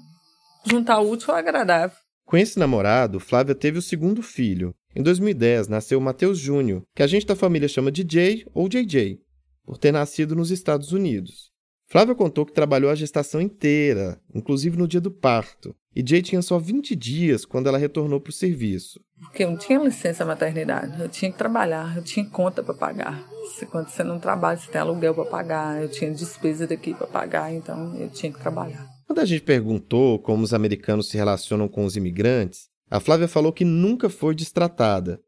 [0.65, 1.97] juntar o útil ao agradável.
[2.25, 7.07] Com esse namorado, Flávia teve o segundo filho, em 2010, nasceu Matheus Júnior, que a
[7.07, 9.19] gente da família chama de Jay ou JJ,
[9.65, 11.51] por ter nascido nos Estados Unidos.
[11.87, 16.41] Flávia contou que trabalhou a gestação inteira, inclusive no dia do parto, e Jay tinha
[16.41, 18.99] só 20 dias quando ela retornou para o serviço.
[19.19, 23.23] Porque eu não tinha licença maternidade, eu tinha que trabalhar, eu tinha conta para pagar.
[23.69, 27.53] Quando você não trabalha, você tem aluguel para pagar, eu tinha despesa daqui para pagar,
[27.53, 28.87] então eu tinha que trabalhar.
[29.05, 33.53] Quando a gente perguntou como os americanos se relacionam com os imigrantes, a Flávia falou
[33.53, 35.21] que nunca foi destratada.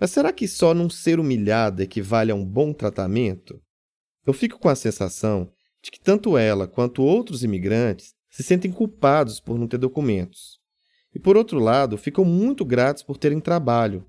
[0.00, 3.62] Mas será que só não ser humilhada equivale a um bom tratamento?
[4.26, 5.48] Eu fico com a sensação
[5.82, 10.60] de que tanto ela quanto outros imigrantes se sentem culpados por não ter documentos.
[11.14, 14.06] E por outro lado, ficam muito gratos por terem trabalho,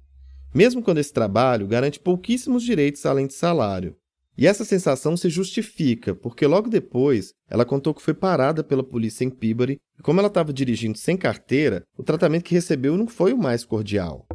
[0.53, 3.95] mesmo quando esse trabalho garante pouquíssimos direitos além de salário.
[4.35, 9.23] E essa sensação se justifica, porque logo depois ela contou que foi parada pela polícia
[9.23, 13.31] em Peabody e, como ela estava dirigindo sem carteira, o tratamento que recebeu não foi
[13.33, 14.25] o mais cordial.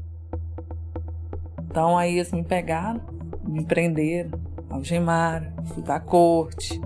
[1.68, 3.00] Então aí eles me pegaram,
[3.48, 6.80] me prenderam, algemaram, fui pra corte,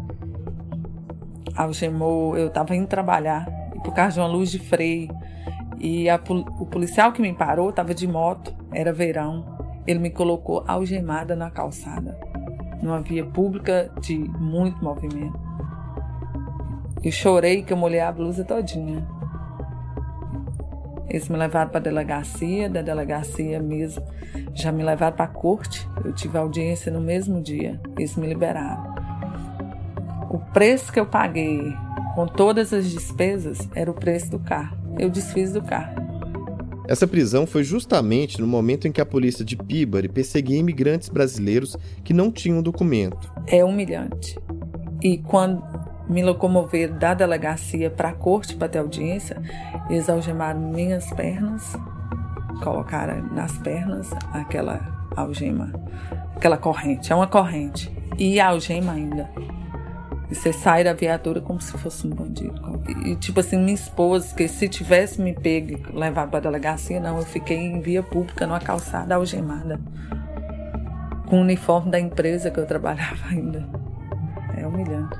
[1.56, 3.46] algemou, eu estava indo trabalhar,
[3.84, 5.08] por causa de uma luz de freio.
[5.78, 6.20] E a,
[6.58, 9.44] o policial que me parou estava de moto, era verão.
[9.86, 12.18] ele me colocou algemada na calçada,
[12.80, 15.38] numa via pública de muito movimento.
[17.02, 19.04] Eu chorei que eu molhei a blusa todinha.
[21.08, 24.02] Eles me levaram para a delegacia, da delegacia mesmo
[24.54, 25.88] já me levaram para a corte.
[26.04, 27.80] Eu tive audiência no mesmo dia.
[27.96, 28.81] Eles me liberaram.
[30.32, 31.76] O preço que eu paguei
[32.14, 34.78] com todas as despesas era o preço do carro.
[34.98, 35.94] Eu desfiz do carro.
[36.88, 41.76] Essa prisão foi justamente no momento em que a polícia de Pibari perseguia imigrantes brasileiros
[42.02, 43.30] que não tinham documento.
[43.46, 44.38] É humilhante.
[45.02, 45.62] E quando
[46.08, 49.36] me locomoveram da delegacia para a corte para ter audiência,
[49.90, 51.76] eles algemaram minhas pernas,
[52.62, 55.72] colocaram nas pernas aquela algema,
[56.34, 59.28] aquela corrente, é uma corrente, e a algema ainda.
[60.32, 62.54] E você sai da viatura como se fosse um bandido.
[63.04, 67.18] E tipo assim, minha esposa, que se tivesse me pego levado para a delegacia, não,
[67.18, 69.78] eu fiquei em via pública, numa calçada algemada.
[71.28, 73.68] Com o uniforme da empresa que eu trabalhava ainda.
[74.56, 75.18] É humilhante.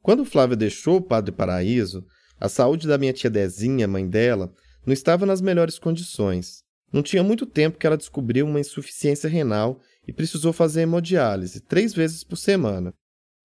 [0.00, 2.06] Quando Flávia deixou o Padre Paraíso,
[2.38, 4.52] a saúde da minha tia Dezinha, mãe dela,
[4.86, 6.62] não estava nas melhores condições.
[6.92, 11.92] Não tinha muito tempo que ela descobriu uma insuficiência renal e precisou fazer hemodiálise três
[11.92, 12.94] vezes por semana.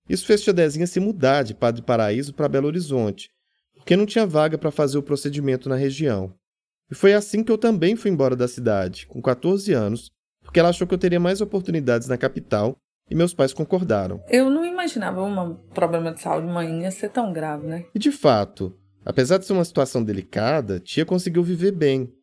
[0.07, 3.30] Isso fez tia Dezinha se mudar de Padre Paraíso para Belo Horizonte,
[3.76, 6.34] porque não tinha vaga para fazer o procedimento na região.
[6.89, 10.09] E foi assim que eu também fui embora da cidade, com 14 anos,
[10.41, 12.78] porque ela achou que eu teria mais oportunidades na capital
[13.09, 14.24] e meus pais concordaram.
[14.30, 17.86] Eu não imaginava um problema de saúde manhã ser tão grave, né?
[17.93, 18.74] E de fato,
[19.05, 22.14] apesar de ser uma situação delicada, tia conseguiu viver bem.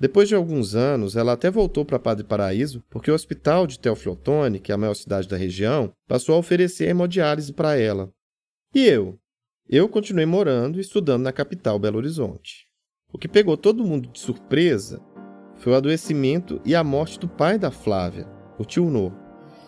[0.00, 4.58] Depois de alguns anos, ela até voltou para Padre Paraíso, porque o hospital de Teoflotone,
[4.58, 8.10] que é a maior cidade da região, passou a oferecer hemodiálise para ela.
[8.74, 9.18] E eu?
[9.68, 12.66] Eu continuei morando e estudando na capital, Belo Horizonte.
[13.12, 15.02] O que pegou todo mundo de surpresa
[15.56, 18.26] foi o adoecimento e a morte do pai da Flávia,
[18.58, 19.12] o tio Nô.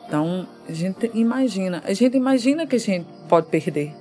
[0.07, 3.95] Então, a gente imagina, a gente imagina que a gente pode perder,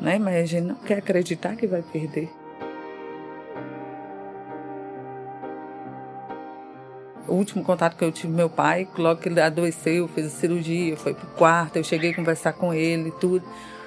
[0.00, 0.18] né?
[0.18, 2.39] Mas a gente não quer acreditar que vai perder.
[7.30, 10.96] O último contato que eu tive meu pai, logo que ele adoeceu, fez a cirurgia,
[10.96, 13.46] foi pro quarto, eu cheguei a conversar com ele e tudo.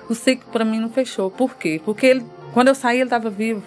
[0.09, 1.29] O ciclo para mim não fechou.
[1.29, 1.81] Por quê?
[1.83, 3.61] Porque ele, quando eu saí ele estava vivo.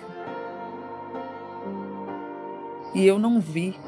[2.95, 3.79] E eu não vi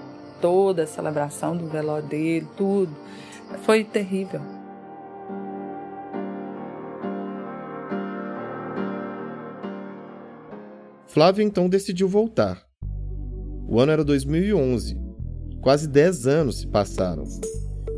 [0.43, 2.95] toda a celebração do velório dele, tudo.
[3.63, 4.43] Foi terrível.
[11.07, 12.63] Flávia então decidiu voltar.
[13.67, 15.08] O ano era 2011
[15.61, 17.25] Quase 10 anos se passaram.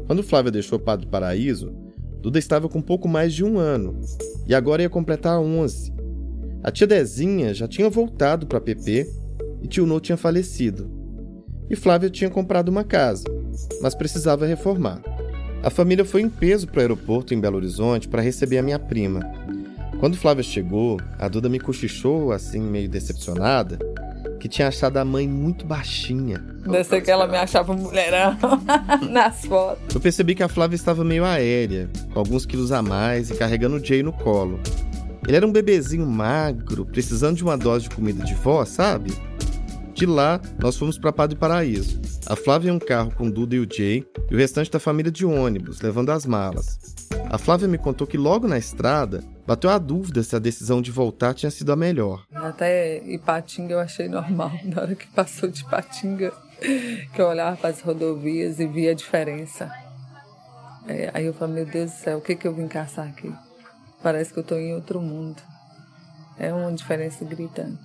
[0.06, 1.72] Quando Flávia deixou Padre Paraíso,
[2.20, 3.98] Duda estava com pouco mais de um ano
[4.46, 5.92] e agora ia completar 11.
[6.62, 9.08] A tia Dezinha já tinha voltado para PP
[9.62, 10.90] e tio Nô tinha falecido.
[11.70, 13.24] E Flávia tinha comprado uma casa,
[13.80, 15.00] mas precisava reformar.
[15.62, 18.78] A família foi em peso para o aeroporto em Belo Horizonte para receber a minha
[18.78, 19.20] prima.
[20.00, 23.78] Quando Flávia chegou, a Duda me cochichou, assim, meio decepcionada,
[24.40, 26.38] que tinha achado a mãe muito baixinha.
[26.66, 28.36] Deve que ela me achava mulherão
[29.08, 29.94] nas fotos.
[29.94, 33.76] Eu percebi que a Flávia estava meio aérea, com alguns quilos a mais e carregando
[33.76, 34.58] o Jay no colo.
[35.28, 39.12] Ele era um bebezinho magro, precisando de uma dose de comida de vó, sabe?
[39.94, 42.00] De lá, nós fomos para Padre Paraíso.
[42.26, 45.12] A Flávia em um carro com Duda e o Jay, e o restante da família
[45.12, 46.78] de ônibus, levando as malas.
[47.30, 50.90] A Flávia me contou que logo na estrada bateu a dúvida se a decisão de
[50.90, 52.26] voltar tinha sido a melhor.
[52.34, 54.50] Até Ipatinga eu achei normal.
[54.66, 56.32] Na hora que passou de Ipatinga,
[57.14, 59.70] que eu olhava para as rodovias e via a diferença.
[60.88, 63.32] É, aí eu falei, meu Deus do céu, o que, que eu vim caçar aqui?
[64.02, 65.40] Parece que eu estou em outro mundo.
[66.36, 67.78] É uma diferença gritante.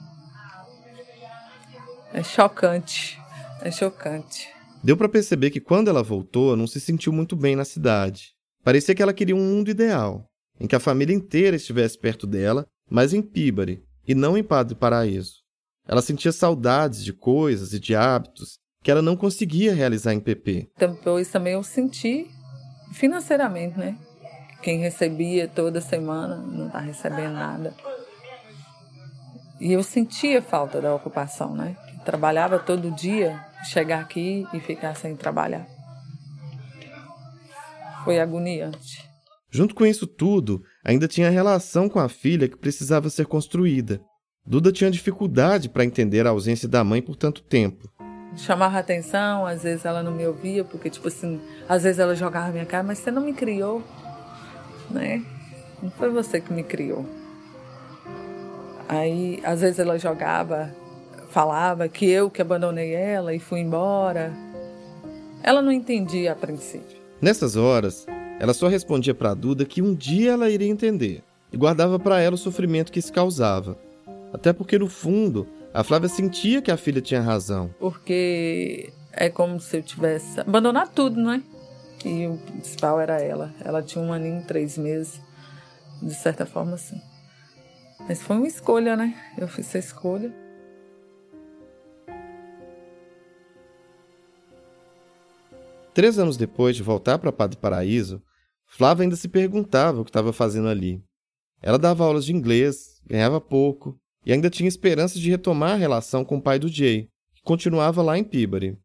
[2.11, 3.21] É chocante.
[3.61, 4.49] É chocante.
[4.83, 8.34] Deu para perceber que quando ela voltou, não se sentiu muito bem na cidade.
[8.65, 10.25] Parecia que ela queria um mundo ideal,
[10.59, 14.73] em que a família inteira estivesse perto dela, mas em Píbari, e não em Padre
[14.73, 15.43] Paraíso.
[15.87, 20.69] Ela sentia saudades de coisas e de hábitos que ela não conseguia realizar em PP.
[20.79, 22.27] Depois também eu senti
[22.91, 23.99] financeiramente, né?
[24.63, 27.71] Quem recebia toda semana não está recebendo nada.
[29.61, 31.77] E eu sentia falta da ocupação, né?
[32.03, 33.39] Trabalhava todo dia,
[33.71, 35.74] chegar aqui e ficar sem trabalhar.
[38.05, 39.03] Foi agoniante.
[39.51, 43.99] Junto com isso tudo, ainda tinha a relação com a filha que precisava ser construída.
[44.45, 47.89] Duda tinha dificuldade para entender a ausência da mãe por tanto tempo.
[48.37, 52.51] Chamava atenção, às vezes ela não me ouvia, porque, tipo assim, às vezes ela jogava
[52.51, 53.81] minha cara, mas você não me criou,
[54.91, 55.25] né?
[55.81, 57.05] Não foi você que me criou.
[58.87, 60.75] Aí, às vezes ela jogava
[61.35, 64.31] falava que eu que abandonei ela e fui embora.
[65.43, 67.04] Ela não entendia a princípio.
[67.25, 68.05] Nessas horas,
[68.39, 72.35] ela só respondia para Duda que um dia ela iria entender e guardava para ela
[72.35, 73.75] o sofrimento que isso causava.
[74.31, 77.73] Até porque no fundo, a Flávia sentia que a filha tinha razão.
[77.79, 81.41] Porque é como se eu tivesse abandonado tudo, não é?
[82.05, 83.51] E o principal era ela.
[83.59, 85.19] Ela tinha um aninho, três meses.
[86.03, 87.01] De certa forma, sim.
[88.07, 89.15] Mas foi uma escolha, né?
[89.35, 90.31] Eu fiz essa escolha.
[95.95, 98.21] Três anos depois de voltar para Padre Paraíso,
[98.67, 101.01] Flávia ainda se perguntava o que estava fazendo ali.
[101.61, 106.25] Ela dava aulas de inglês, ganhava pouco e ainda tinha esperança de retomar a relação
[106.25, 108.77] com o pai do Jay, que continuava lá em Peabody.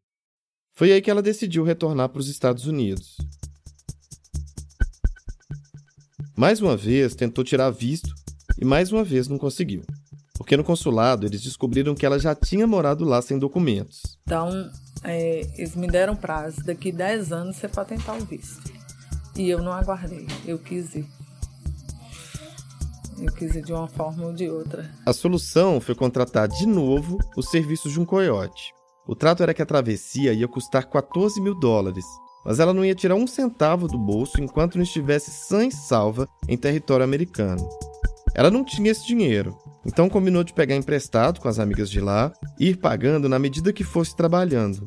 [0.73, 3.17] Foi aí que ela decidiu retornar para os Estados Unidos.
[6.37, 8.15] Mais uma vez tentou tirar visto
[8.57, 9.83] e mais uma vez não conseguiu.
[10.35, 14.17] Porque no consulado eles descobriram que ela já tinha morado lá sem documentos.
[14.23, 14.71] Então,
[15.03, 18.71] é, eles me deram prazo, daqui 10 anos você pode tentar o visto.
[19.35, 21.05] E eu não aguardei, eu quis ir.
[23.17, 24.89] Eu quis ir de uma forma ou de outra.
[25.05, 28.73] A solução foi contratar de novo os serviços de um coiote.
[29.07, 32.05] O trato era que a travessia ia custar 14 mil dólares,
[32.45, 36.27] mas ela não ia tirar um centavo do bolso enquanto não estivesse sã e salva
[36.47, 37.67] em território americano.
[38.33, 42.31] Ela não tinha esse dinheiro, então combinou de pegar emprestado com as amigas de lá
[42.59, 44.83] e ir pagando na medida que fosse trabalhando.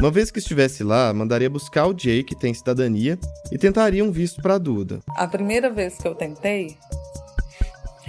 [0.00, 3.18] Uma vez que estivesse lá, mandaria buscar o Jay, que tem cidadania,
[3.50, 5.00] e tentaria um visto para Duda.
[5.08, 6.78] A primeira vez que eu tentei,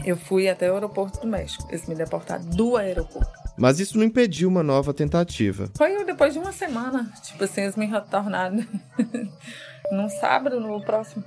[0.06, 1.66] eu fui até o aeroporto do México.
[1.70, 3.32] Eles me deportaram do aeroporto.
[3.58, 5.70] Mas isso não impediu uma nova tentativa.
[5.76, 7.12] Foi depois de uma semana.
[7.24, 8.64] Tipo assim, eles me retornaram.
[9.92, 11.24] Num sábado, no próximo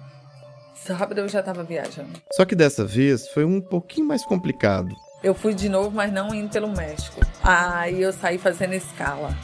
[0.86, 2.20] sábado, eu já estava viajando.
[2.32, 4.94] Só que dessa vez foi um pouquinho mais complicado.
[5.22, 7.20] Eu fui de novo, mas não indo pelo México.
[7.42, 9.34] Aí eu saí fazendo escala.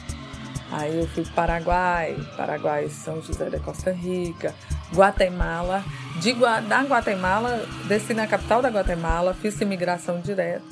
[0.71, 4.53] Aí eu fui para Paraguai, Paraguai, São José da Costa Rica,
[4.93, 5.83] Guatemala.
[6.21, 6.33] De,
[6.67, 10.65] da Guatemala, desci na capital da Guatemala, fiz imigração direta.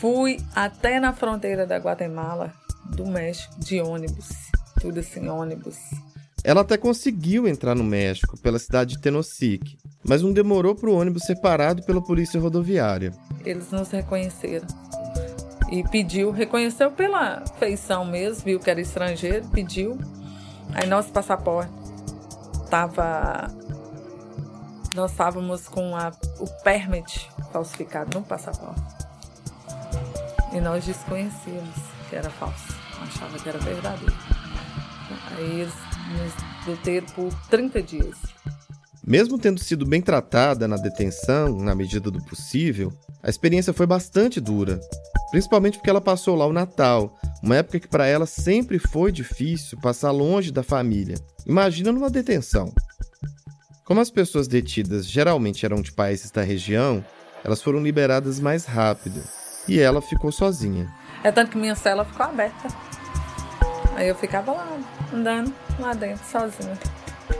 [0.00, 2.52] Fui até na fronteira da Guatemala,
[2.84, 4.28] do México, de ônibus.
[4.80, 5.76] Tudo assim, ônibus.
[6.44, 10.94] Ela até conseguiu entrar no México pela cidade de Tenosique, mas não demorou para o
[10.94, 13.12] ônibus ser parado pela polícia rodoviária.
[13.44, 14.66] Eles nos reconheceram
[15.70, 19.98] e pediu, reconheceu pela feição mesmo, viu que era estrangeiro, pediu.
[20.74, 21.72] Aí nosso passaporte
[22.64, 23.50] estava.
[24.94, 28.80] Nós estávamos com a, o permit falsificado no passaporte.
[30.52, 31.76] E nós desconhecíamos
[32.08, 34.16] que era falso, achava que era verdadeiro.
[35.36, 38.16] Aí eles nos deteram por 30 dias.
[39.06, 42.92] Mesmo tendo sido bem tratada na detenção, na medida do possível,
[43.22, 44.80] a experiência foi bastante dura
[45.30, 49.78] principalmente porque ela passou lá o Natal, uma época que para ela sempre foi difícil
[49.80, 51.16] passar longe da família.
[51.46, 52.72] Imagina numa detenção.
[53.84, 57.04] Como as pessoas detidas geralmente eram de países da região,
[57.44, 59.22] elas foram liberadas mais rápido
[59.66, 60.92] e ela ficou sozinha.
[61.22, 62.68] É tanto que minha cela ficou aberta.
[63.96, 64.78] Aí eu ficava lá,
[65.12, 66.78] andando lá dentro, sozinha.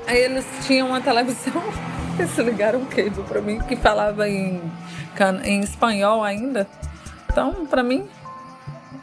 [0.07, 1.62] Aí eles tinham uma televisão,
[2.19, 4.61] eles ligaram um cable para mim que falava em,
[5.45, 6.69] em espanhol ainda.
[7.31, 8.09] Então, para mim,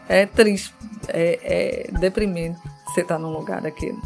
[0.07, 0.73] é triste,
[1.07, 3.99] é, é deprimente você estar tá num lugar daquele.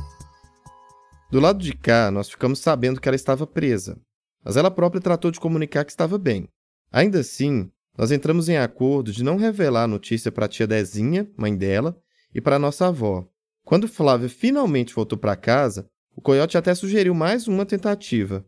[1.31, 3.99] Do lado de cá, nós ficamos sabendo que ela estava presa,
[4.43, 6.47] mas ela própria tratou de comunicar que estava bem.
[6.91, 11.29] Ainda assim, nós entramos em acordo de não revelar a notícia para a tia Dezinha,
[11.37, 11.95] mãe dela,
[12.33, 13.27] e para nossa avó.
[13.69, 18.43] Quando Flávia finalmente voltou para casa, o coiote até sugeriu mais uma tentativa,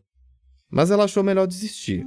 [0.68, 2.04] mas ela achou melhor desistir.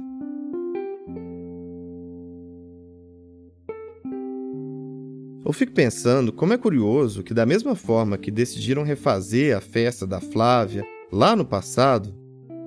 [5.46, 10.06] Eu fico pensando como é curioso que, da mesma forma que decidiram refazer a festa
[10.06, 12.14] da Flávia lá no passado,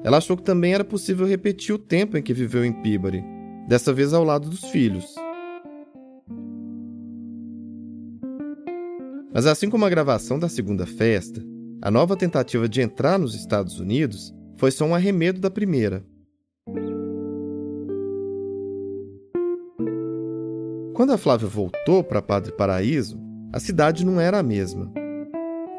[0.04, 3.24] ela achou que também era possível repetir o tempo em que viveu em Peabody,
[3.68, 5.14] dessa vez ao lado dos filhos.
[9.40, 11.42] Mas assim como a gravação da segunda festa,
[11.82, 16.04] a nova tentativa de entrar nos Estados Unidos foi só um arremedo da primeira.
[20.94, 23.18] Quando a Flávia voltou para Padre Paraíso,
[23.54, 24.92] a cidade não era a mesma.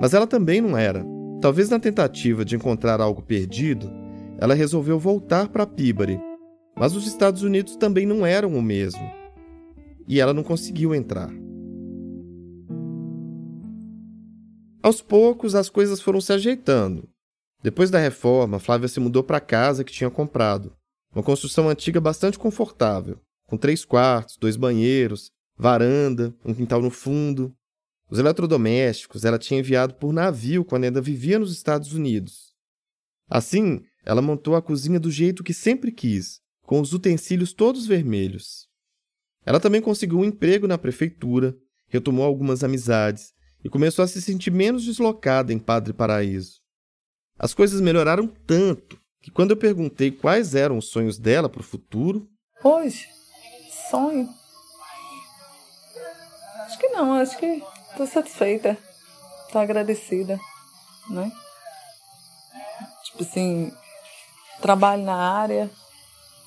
[0.00, 1.04] Mas ela também não era.
[1.42, 3.92] Talvez na tentativa de encontrar algo perdido,
[4.38, 6.18] ela resolveu voltar para Peabody.
[6.78, 9.06] Mas os Estados Unidos também não eram o mesmo.
[10.08, 11.30] E ela não conseguiu entrar.
[14.82, 17.08] Aos poucos, as coisas foram se ajeitando.
[17.62, 20.74] Depois da reforma, Flávia se mudou para a casa que tinha comprado.
[21.14, 23.20] Uma construção antiga bastante confortável
[23.50, 27.52] com três quartos, dois banheiros, varanda, um quintal no fundo.
[28.08, 32.54] Os eletrodomésticos ela tinha enviado por navio quando ainda vivia nos Estados Unidos.
[33.28, 38.68] Assim, ela montou a cozinha do jeito que sempre quis, com os utensílios todos vermelhos.
[39.44, 41.56] Ela também conseguiu um emprego na prefeitura,
[41.88, 43.32] retomou algumas amizades
[43.62, 46.61] e começou a se sentir menos deslocada em Padre Paraíso.
[47.38, 51.64] As coisas melhoraram tanto que quando eu perguntei quais eram os sonhos dela para o
[51.64, 52.28] futuro.
[52.62, 53.08] Hoje,
[53.90, 54.28] sonho.
[56.66, 58.78] Acho que não, acho que estou satisfeita,
[59.46, 60.38] estou agradecida,
[61.08, 61.30] né?
[63.04, 63.72] Tipo assim,
[64.61, 65.70] trabalho na área,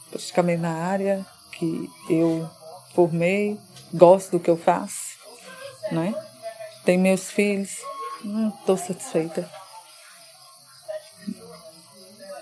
[0.10, 2.50] praticamente na área que eu
[2.94, 3.60] formei,
[3.94, 5.18] gosto do que eu faço,
[5.92, 6.14] né?
[6.86, 7.78] Tenho meus filhos,
[8.60, 9.50] estou satisfeita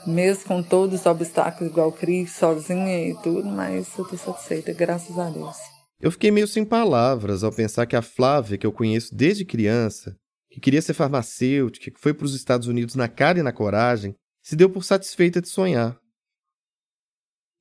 [0.06, 5.18] mesmo com todos os obstáculos, igual Cris, sozinha e tudo, mas eu tô satisfeita, graças
[5.18, 5.58] a Deus.
[6.00, 10.16] Eu fiquei meio sem palavras ao pensar que a Flávia, que eu conheço desde criança,
[10.50, 14.16] que queria ser farmacêutica, que foi para os Estados Unidos na cara e na coragem,
[14.42, 15.98] se deu por satisfeita de sonhar.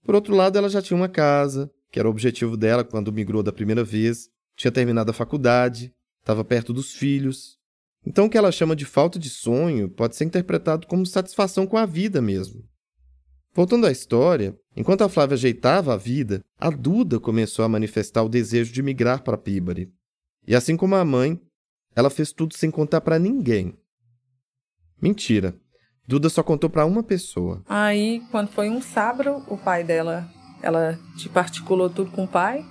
[0.02, 3.42] Por outro lado, ela já tinha uma casa, que era o objetivo dela quando migrou
[3.42, 5.92] da primeira vez, tinha terminado a faculdade,
[6.22, 7.60] estava perto dos filhos,
[8.06, 11.76] então, o que ela chama de falta de sonho pode ser interpretado como satisfação com
[11.76, 12.64] a vida mesmo.
[13.52, 18.28] Voltando à história, enquanto a Flávia ajeitava a vida, a Duda começou a manifestar o
[18.28, 19.92] desejo de migrar para Pibari.
[20.46, 21.38] E assim como a mãe,
[21.94, 23.76] ela fez tudo sem contar para ninguém.
[25.02, 25.54] Mentira.
[26.06, 27.62] Duda só contou para uma pessoa.
[27.68, 30.28] Aí, quando foi um sábado, o pai dela,
[30.62, 32.64] ela te particulou tudo com o pai.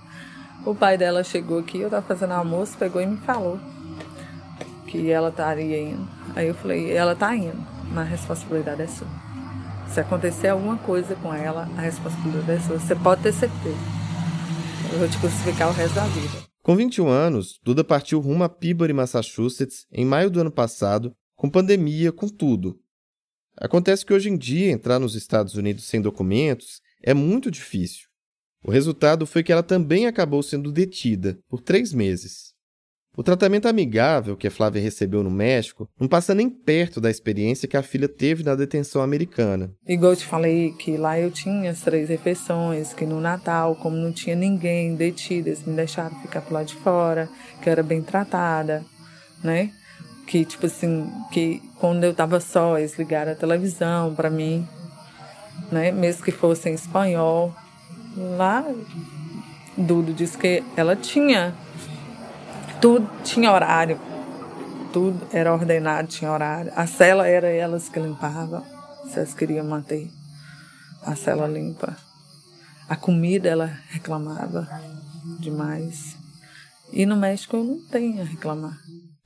[0.66, 3.60] O pai dela chegou aqui, eu tava fazendo almoço, pegou e me falou
[4.89, 6.07] que ela estaria indo.
[6.36, 9.07] Aí eu falei, ela está indo, mas a responsabilidade é sua.
[9.88, 12.80] Se acontecer alguma coisa com ela, a responsabilidade é sua.
[12.80, 13.78] Você pode ter certeza.
[14.91, 16.43] Eu vou te crucificar o resto da vida.
[16.62, 21.49] Com 21 anos, Duda partiu rumo a Peabody, Massachusetts, em maio do ano passado, com
[21.49, 22.78] pandemia, com tudo.
[23.57, 28.09] Acontece que hoje em dia entrar nos Estados Unidos sem documentos é muito difícil.
[28.64, 32.49] O resultado foi que ela também acabou sendo detida por três meses.
[33.20, 37.68] O tratamento amigável que a Flávia recebeu no México não passa nem perto da experiência
[37.68, 39.74] que a filha teve na detenção americana.
[39.86, 43.97] Igual eu te falei que lá eu tinha as três refeições, que no Natal, como
[43.97, 47.28] não tinha ninguém detido, eles me deixaram ficar por lá de fora,
[47.62, 48.86] que eu era bem tratada,
[49.43, 49.72] né?
[50.26, 54.66] Que, tipo assim, que quando eu tava só, eles ligaram a televisão para mim,
[55.70, 55.91] né?
[55.91, 57.53] Mesmo que fosse em espanhol.
[58.38, 58.66] Lá,
[59.78, 61.56] Dudo disse que ela tinha
[62.82, 64.00] tudo tinha horário.
[64.94, 66.72] Tudo era ordenado, tinha horário.
[66.76, 68.64] A cela era elas que limpavam.
[69.10, 70.10] Se elas queriam manter
[71.04, 71.96] a cela limpa.
[72.88, 74.68] A comida ela reclamava
[75.40, 76.16] demais.
[76.92, 78.78] E no México eu não tenho a reclamar.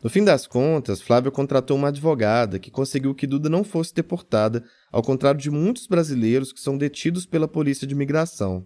[0.04, 4.64] No fim das contas, Flávia contratou uma advogada que conseguiu que Duda não fosse deportada,
[4.92, 8.66] ao contrário de muitos brasileiros que são detidos pela polícia de imigração.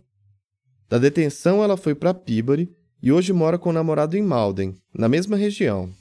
[0.90, 2.70] Da detenção, ela foi para Peabody,
[3.02, 5.92] e hoje mora com o namorado em Malden, na mesma região.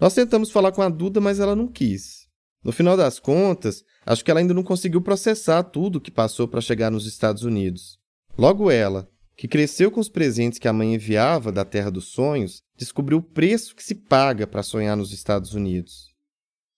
[0.00, 2.28] Nós tentamos falar com a Duda, mas ela não quis.
[2.62, 6.46] No final das contas, acho que ela ainda não conseguiu processar tudo o que passou
[6.46, 7.98] para chegar nos Estados Unidos.
[8.36, 12.62] Logo ela, que cresceu com os presentes que a mãe enviava da Terra dos Sonhos,
[12.76, 16.08] descobriu o preço que se paga para sonhar nos Estados Unidos.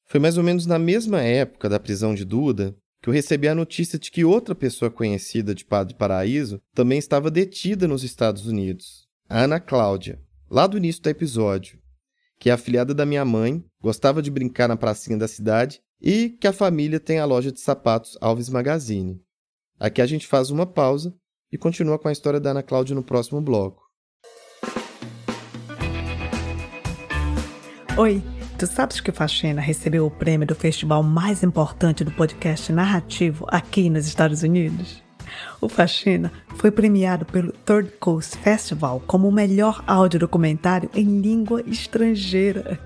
[0.07, 3.55] Foi mais ou menos na mesma época da prisão de Duda que eu recebi a
[3.55, 9.09] notícia de que outra pessoa conhecida de Padre Paraíso também estava detida nos Estados Unidos.
[9.28, 10.20] A Ana Cláudia,
[10.51, 11.78] lá do início do episódio,
[12.38, 16.46] que é afiliada da minha mãe, gostava de brincar na pracinha da cidade e que
[16.46, 19.20] a família tem a loja de sapatos Alves Magazine.
[19.78, 21.14] Aqui a gente faz uma pausa
[21.53, 23.82] e continua com a história da Ana Cláudia no próximo bloco.
[27.96, 28.39] Oi!
[28.61, 33.88] Tu sabes que Faxina recebeu o prêmio do festival mais importante do podcast narrativo aqui
[33.88, 35.02] nos Estados Unidos?
[35.62, 42.78] O Faxina foi premiado pelo Third Coast Festival como o melhor audiodocumentário em língua estrangeira.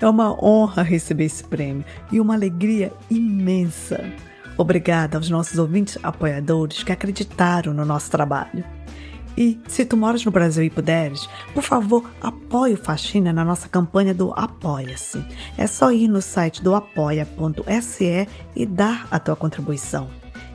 [0.00, 4.12] É uma honra receber esse prêmio e uma alegria imensa.
[4.58, 8.64] Obrigada aos nossos ouvintes apoiadores que acreditaram no nosso trabalho.
[9.36, 13.68] E se tu moras no Brasil e puderes, por favor, apoie o Faxina na nossa
[13.68, 15.22] campanha do Apoia-se.
[15.58, 20.08] É só ir no site do apoia.se e dar a tua contribuição.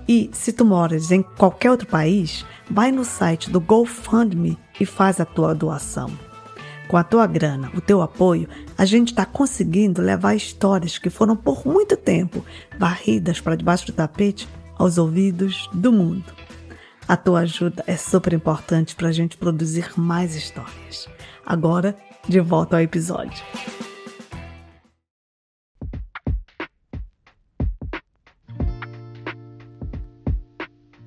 [0.08, 5.20] E se tu moras em qualquer outro país, vai no site do GoFundMe e faz
[5.20, 6.12] a tua doação.
[6.88, 11.38] Com a tua grana, o teu apoio, a gente está conseguindo levar histórias que foram
[11.38, 12.44] por muito tempo
[12.78, 16.41] varridas para debaixo do tapete aos ouvidos do mundo.
[17.08, 21.08] A tua ajuda é super importante para a gente produzir mais histórias.
[21.46, 21.96] Agora,
[22.28, 23.44] de volta ao episódio.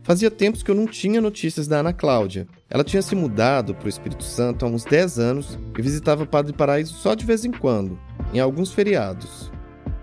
[0.03, 2.47] Fazia tempos que eu não tinha notícias da Ana Cláudia.
[2.68, 6.53] Ela tinha se mudado para o Espírito Santo há uns 10 anos e visitava Padre
[6.53, 7.99] Paraíso só de vez em quando,
[8.30, 9.51] em alguns feriados.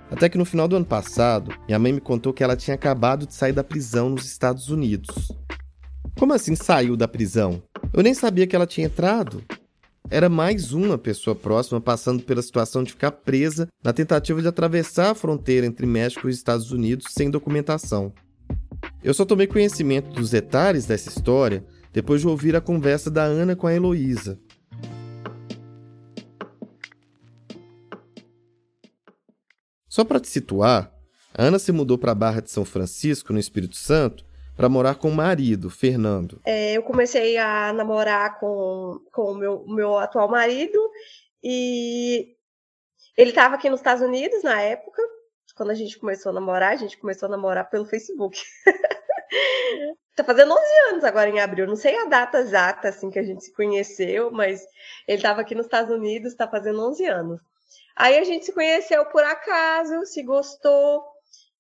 [0.10, 3.28] Até que no final do ano passado, minha mãe me contou que ela tinha acabado
[3.28, 5.32] de sair da prisão nos Estados Unidos.
[6.22, 7.64] Como assim saiu da prisão?
[7.92, 9.44] Eu nem sabia que ela tinha entrado.
[10.08, 15.10] Era mais uma pessoa próxima passando pela situação de ficar presa na tentativa de atravessar
[15.10, 18.14] a fronteira entre México e Estados Unidos sem documentação.
[19.04, 23.56] Eu só tomei conhecimento dos detalhes dessa história depois de ouvir a conversa da Ana
[23.56, 24.40] com a Heloísa.
[29.90, 30.94] Só para te situar,
[31.34, 34.24] a Ana se mudou para a Barra de São Francisco, no Espírito Santo,
[34.62, 36.40] para morar com o marido, Fernando.
[36.46, 40.80] É, eu comecei a namorar com, com o meu, meu atual marido
[41.44, 42.36] e
[43.18, 45.02] ele estava aqui nos Estados Unidos na época,
[45.56, 48.40] quando a gente começou a namorar, a gente começou a namorar pelo Facebook.
[50.16, 53.24] tá fazendo 11 anos agora em abril, não sei a data exata assim que a
[53.24, 54.64] gente se conheceu, mas
[55.08, 57.42] ele estava aqui nos Estados Unidos, está fazendo 11 anos.
[57.96, 61.04] Aí a gente se conheceu por acaso, se gostou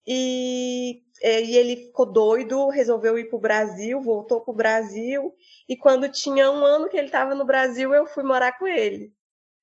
[0.06, 5.34] e, e ele ficou doido, resolveu ir para o Brasil, voltou para o Brasil
[5.68, 9.14] e quando tinha um ano que ele estava no Brasil, eu fui morar com ele.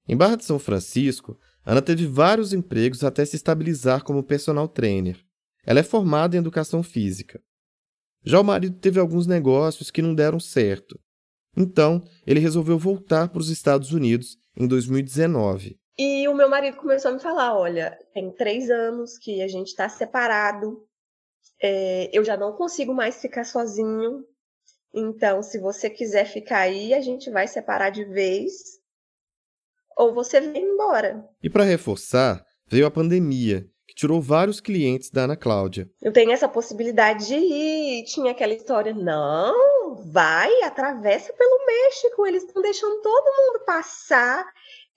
[0.08, 5.22] Em Barra de São Francisco, Ana teve vários empregos até se estabilizar como personal trainer.
[5.66, 7.42] Ela é formada em educação física.
[8.24, 10.98] Já o marido teve alguns negócios que não deram certo.
[11.56, 15.78] Então, ele resolveu voltar para os Estados Unidos em 2019.
[15.98, 19.68] E o meu marido começou a me falar: olha, tem três anos que a gente
[19.68, 20.86] está separado,
[21.60, 24.24] é, eu já não consigo mais ficar sozinho.
[24.94, 28.78] Então, se você quiser ficar aí, a gente vai separar de vez
[29.96, 31.28] ou você vem embora.
[31.42, 35.90] E para reforçar, veio a pandemia, que tirou vários clientes da Ana Cláudia.
[36.00, 38.04] Eu tenho essa possibilidade de ir.
[38.04, 44.46] Tinha aquela história, não, vai, atravessa pelo México, eles estão deixando todo mundo passar.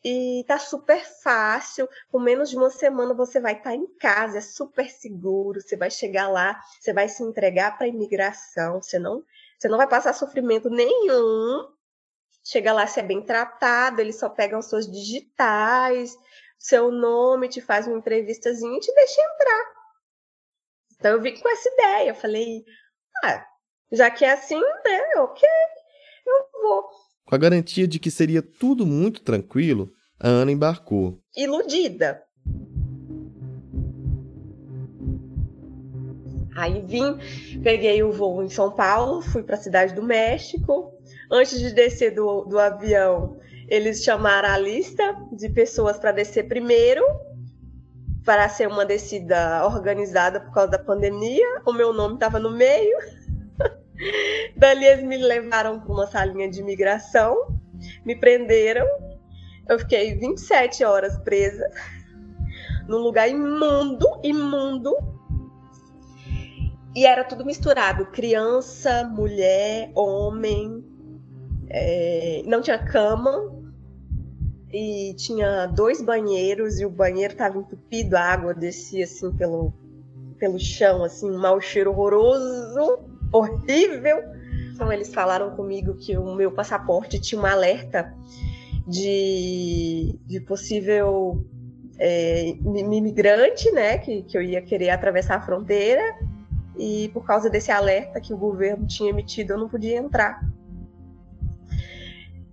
[0.04, 4.40] E tá super fácil, com menos de uma semana você vai estar tá em casa,
[4.40, 8.98] é super seguro, você vai chegar lá, você vai se entregar para a imigração, você
[8.98, 9.24] não,
[9.60, 11.68] você não vai passar sofrimento nenhum,
[12.44, 16.18] Chega lá, você é bem tratado, eles só pegam suas digitais,
[16.58, 19.72] seu nome, te faz uma entrevistazinha e te deixa entrar.
[20.94, 22.66] Então eu vim com essa ideia, eu falei,
[23.24, 23.46] ah,
[23.92, 25.48] já que é assim, né, ok,
[26.26, 26.90] eu vou.
[27.32, 31.18] Com a garantia de que seria tudo muito tranquilo, a Ana embarcou.
[31.34, 32.22] Iludida.
[36.58, 37.18] Aí vim,
[37.64, 40.92] peguei o voo em São Paulo, fui para a cidade do México,
[41.32, 43.38] antes de descer do, do avião,
[43.70, 47.02] eles chamaram a lista de pessoas para descer primeiro,
[48.26, 51.62] para ser uma descida organizada por causa da pandemia.
[51.66, 52.98] O meu nome estava no meio.
[54.56, 57.58] Dali eles me levaram para uma salinha de imigração,
[58.06, 58.88] me prenderam.
[59.68, 61.70] Eu fiquei 27 horas presa
[62.88, 64.96] num lugar imundo, imundo.
[66.96, 70.84] E era tudo misturado: criança, mulher, homem,
[71.70, 73.62] é, não tinha cama
[74.74, 79.74] e tinha dois banheiros e o banheiro estava entupido, a água descia assim pelo,
[80.38, 84.24] pelo chão, assim, um mau cheiro horroroso, horrível.
[84.74, 88.14] Então eles falaram comigo que o meu passaporte tinha um alerta
[88.88, 91.46] de, de possível
[92.00, 96.02] é, imigrante, né, que, que eu ia querer atravessar a fronteira
[96.78, 100.42] e por causa desse alerta que o governo tinha emitido eu não podia entrar.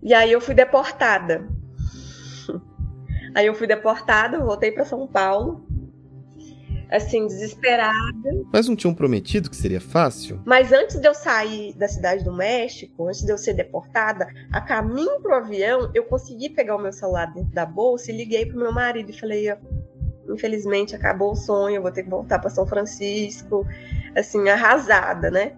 [0.02, 1.48] E aí eu fui deportada.
[3.34, 5.67] Aí eu fui deportada, voltei para São Paulo.
[6.90, 8.46] Assim, desesperada.
[8.52, 10.40] Mas não tinham prometido que seria fácil?
[10.46, 14.60] Mas antes de eu sair da cidade do México, antes de eu ser deportada, a
[14.60, 18.58] caminho pro avião, eu consegui pegar o meu celular dentro da bolsa e liguei pro
[18.58, 19.48] meu marido e falei:
[20.28, 23.66] infelizmente acabou o sonho, eu vou ter que voltar para São Francisco,
[24.16, 25.52] assim, arrasada, né?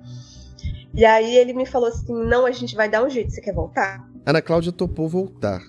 [0.94, 3.54] E aí ele me falou assim: não, a gente vai dar um jeito, você quer
[3.54, 4.04] voltar?
[4.26, 5.62] Ana Cláudia topou voltar.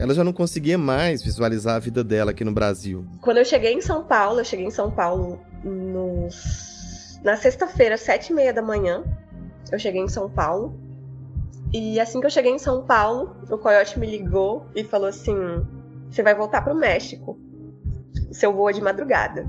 [0.00, 3.04] Ela já não conseguia mais visualizar a vida dela aqui no Brasil.
[3.20, 6.26] Quando eu cheguei em São Paulo, eu cheguei em São Paulo no...
[7.22, 9.04] na sexta-feira, sete e meia da manhã.
[9.70, 10.74] Eu cheguei em São Paulo.
[11.70, 15.36] E assim que eu cheguei em São Paulo, o Coyote me ligou e falou assim:
[16.10, 17.38] você vai voltar para o México.
[18.30, 19.46] O seu voo é de madrugada.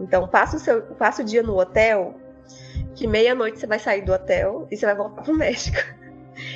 [0.00, 2.16] Então passa o, seu, passa o dia no hotel
[2.96, 5.78] que meia-noite você vai sair do hotel e você vai voltar pro México.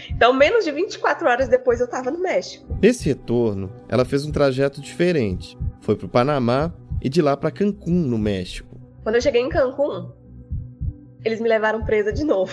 [0.08, 2.73] Então, menos de 24 horas depois eu tava no México.
[2.84, 5.56] Nesse retorno, ela fez um trajeto diferente.
[5.80, 6.70] Foi pro Panamá
[7.00, 8.78] e de lá para Cancún, no México.
[9.02, 10.12] Quando eu cheguei em Cancún,
[11.24, 12.52] eles me levaram presa de novo.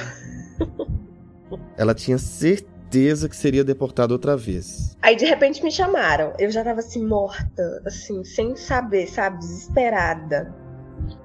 [1.76, 4.96] Ela tinha certeza que seria deportada outra vez.
[5.02, 6.32] Aí de repente me chamaram.
[6.40, 9.40] Eu já tava assim, morta, assim, sem saber, sabe?
[9.40, 10.56] Desesperada.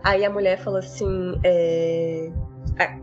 [0.02, 2.32] Aí a mulher falou assim: é...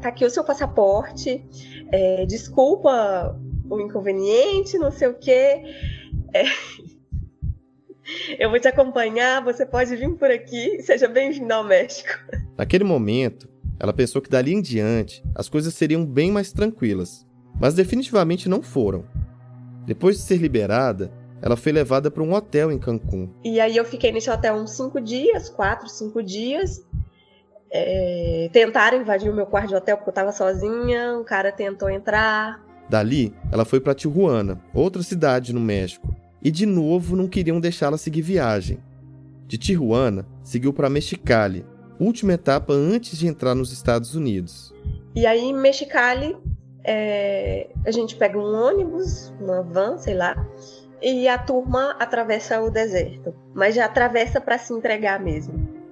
[0.02, 1.46] tá aqui o seu passaporte,
[1.94, 2.26] é...
[2.26, 3.40] desculpa
[3.70, 5.64] o inconveniente, não sei o quê.
[6.34, 6.44] É...
[8.38, 12.10] Eu vou te acompanhar, você pode vir por aqui, seja bem-vindo ao México.
[12.58, 13.48] Naquele momento,
[13.80, 17.26] ela pensou que dali em diante as coisas seriam bem mais tranquilas,
[17.60, 19.06] mas definitivamente não foram.
[19.86, 21.12] Depois de ser liberada,
[21.42, 23.30] ela foi levada para um hotel em Cancún.
[23.44, 26.86] E aí eu fiquei nesse hotel uns cinco dias, quatro, cinco dias.
[27.72, 28.50] É...
[28.54, 32.62] Tentaram invadir o meu quarto de hotel porque eu estava sozinha, um cara tentou entrar.
[32.94, 37.98] Dali, ela foi para Tijuana, outra cidade no México, e de novo não queriam deixá-la
[37.98, 38.78] seguir viagem.
[39.48, 41.66] De Tijuana, seguiu para Mexicali,
[42.00, 44.72] última etapa antes de entrar nos Estados Unidos.
[45.16, 46.38] E aí, em Mexicali,
[46.84, 50.48] é, a gente pega um ônibus, uma van, sei lá,
[51.02, 55.83] e a turma atravessa o deserto, mas já atravessa para se entregar mesmo.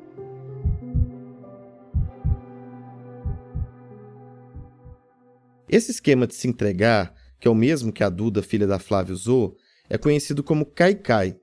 [5.71, 9.13] Esse esquema de se entregar, que é o mesmo que a Duda, filha da Flávia,
[9.13, 9.55] usou,
[9.89, 11.37] é conhecido como cai-cai.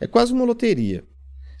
[0.00, 1.04] É quase uma loteria.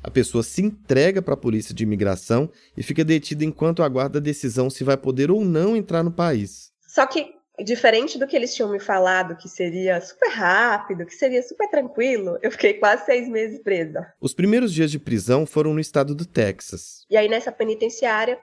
[0.04, 4.22] A pessoa se entrega para a polícia de imigração e fica detida enquanto aguarda a
[4.22, 6.70] decisão se vai poder ou não entrar no país.
[6.86, 7.26] Só que,
[7.64, 12.38] diferente do que eles tinham me falado, que seria super rápido, que seria super tranquilo,
[12.40, 14.06] eu fiquei quase seis meses presa.
[14.20, 17.04] Os primeiros dias de prisão foram no estado do Texas.
[17.10, 18.38] E aí, nessa penitenciária,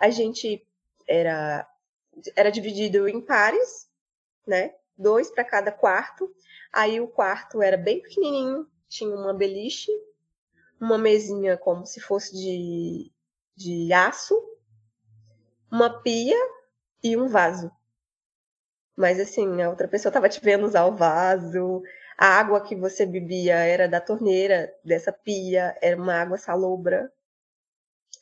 [0.00, 0.62] a gente
[1.08, 1.64] era,
[2.36, 3.88] era dividido em pares,
[4.46, 4.74] né?
[4.96, 6.32] Dois para cada quarto.
[6.72, 9.90] Aí o quarto era bem pequenininho, tinha uma beliche,
[10.80, 13.12] uma mesinha como se fosse de,
[13.56, 14.34] de aço,
[15.70, 16.36] uma pia
[17.02, 17.70] e um vaso.
[18.96, 21.82] Mas assim, a outra pessoa estava te vendo usar o vaso,
[22.16, 27.12] a água que você bebia era da torneira dessa pia, era uma água salobra.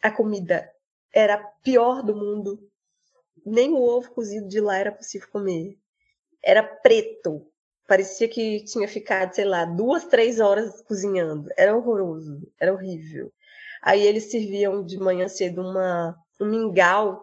[0.00, 0.72] A comida
[1.12, 2.70] era a pior do mundo.
[3.44, 5.78] Nem o ovo cozido de lá era possível comer.
[6.42, 7.46] Era preto,
[7.86, 11.50] Parecia que tinha ficado, sei lá, duas, três horas cozinhando.
[11.56, 13.32] Era horroroso, era horrível.
[13.82, 17.22] Aí eles serviam de manhã cedo uma, um mingau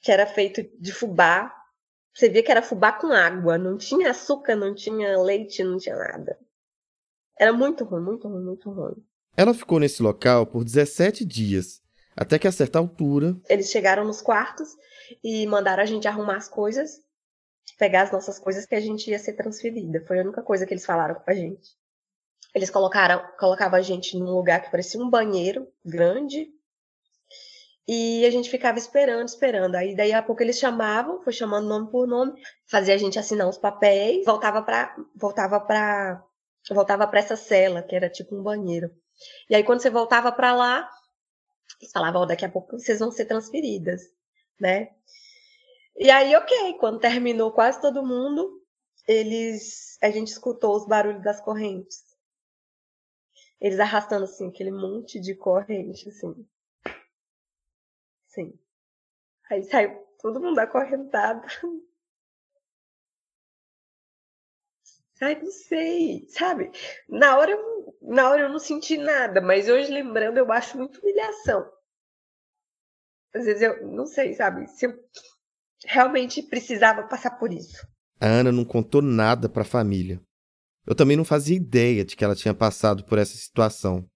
[0.00, 1.54] que era feito de fubá.
[2.14, 5.96] Você via que era fubá com água, não tinha açúcar, não tinha leite, não tinha
[5.96, 6.38] nada.
[7.38, 9.04] Era muito ruim, muito ruim, muito ruim.
[9.36, 11.82] Ela ficou nesse local por 17 dias,
[12.16, 13.36] até que a certa altura.
[13.48, 14.68] Eles chegaram nos quartos
[15.22, 17.00] e mandaram a gente arrumar as coisas
[17.80, 20.04] pegar as nossas coisas que a gente ia ser transferida.
[20.06, 21.70] Foi a única coisa que eles falaram com a gente.
[22.54, 26.46] Eles colocaram, colocavam a gente num lugar que parecia um banheiro grande.
[27.88, 29.76] E a gente ficava esperando, esperando.
[29.76, 32.38] Aí daí a pouco eles chamavam, foi chamando nome por nome,
[32.70, 36.22] fazia a gente assinar os papéis, voltava para voltava para
[36.70, 38.90] voltava para essa cela, que era tipo um banheiro.
[39.48, 40.88] E aí quando você voltava para lá,
[41.80, 44.02] eles falavam, oh, daqui a pouco vocês vão ser transferidas,
[44.58, 44.94] né?
[45.96, 48.62] E aí, ok, quando terminou quase todo mundo,
[49.06, 49.98] eles.
[50.02, 52.04] A gente escutou os barulhos das correntes.
[53.60, 56.46] Eles arrastando assim, aquele monte de corrente, assim.
[58.28, 58.58] Sim.
[59.50, 61.46] Aí saiu todo mundo acorrentado.
[65.20, 66.70] Ai, não sei, sabe?
[67.06, 71.00] Na hora, eu, na hora eu não senti nada, mas hoje lembrando eu acho muito
[71.00, 71.66] humilhação.
[73.34, 74.66] Às vezes eu não sei, sabe?
[74.66, 74.94] Se eu
[75.84, 77.86] realmente precisava passar por isso.
[78.20, 80.20] A Ana não contou nada para a família.
[80.86, 84.06] Eu também não fazia ideia de que ela tinha passado por essa situação.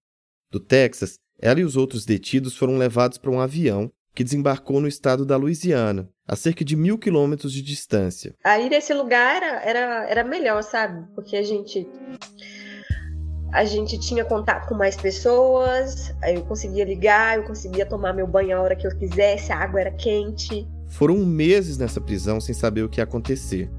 [0.51, 4.87] Do Texas, ela e os outros detidos foram levados para um avião que desembarcou no
[4.87, 8.33] estado da Louisiana, a cerca de mil quilômetros de distância.
[8.43, 11.05] Aí nesse lugar era, era, era melhor, sabe?
[11.13, 11.85] Porque a gente
[13.51, 18.57] a gente tinha contato com mais pessoas, eu conseguia ligar, eu conseguia tomar meu banho
[18.57, 20.67] a hora que eu quisesse, a água era quente.
[20.87, 23.69] Foram meses nessa prisão sem saber o que ia acontecer.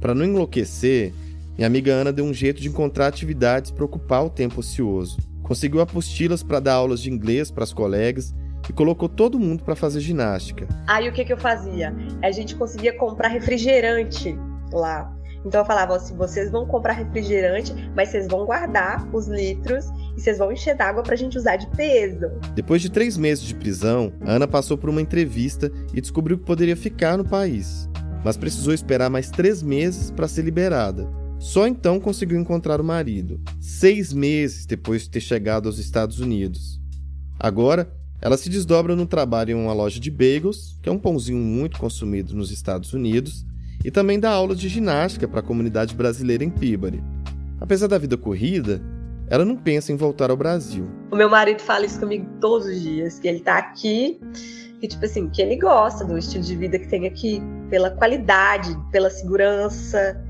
[0.00, 1.12] Para não enlouquecer,
[1.56, 5.18] minha amiga Ana deu um jeito de encontrar atividades para ocupar o tempo ocioso.
[5.42, 8.34] Conseguiu apostilas para dar aulas de inglês para as colegas
[8.68, 10.68] e colocou todo mundo para fazer ginástica.
[10.86, 11.94] Aí o que, que eu fazia?
[12.22, 14.38] A gente conseguia comprar refrigerante
[14.72, 15.12] lá.
[15.48, 20.20] Então eu falava assim: vocês vão comprar refrigerante, mas vocês vão guardar os litros e
[20.20, 22.30] vocês vão encher d'água pra gente usar de peso.
[22.54, 26.76] Depois de três meses de prisão, Ana passou por uma entrevista e descobriu que poderia
[26.76, 27.88] ficar no país.
[28.22, 31.08] Mas precisou esperar mais três meses para ser liberada.
[31.38, 36.78] Só então conseguiu encontrar o marido, seis meses depois de ter chegado aos Estados Unidos.
[37.38, 37.90] Agora,
[38.20, 41.78] ela se desdobra no trabalho em uma loja de bagels, que é um pãozinho muito
[41.78, 43.46] consumido nos Estados Unidos,
[43.84, 47.02] e também dá aulas de ginástica para a comunidade brasileira em Peabody.
[47.60, 48.80] Apesar da vida corrida,
[49.28, 50.88] ela não pensa em voltar ao Brasil.
[51.10, 54.20] O meu marido fala isso comigo todos os dias, que ele tá aqui
[54.80, 58.76] e tipo assim, que ele gosta do estilo de vida que tem aqui, pela qualidade,
[58.92, 60.20] pela segurança,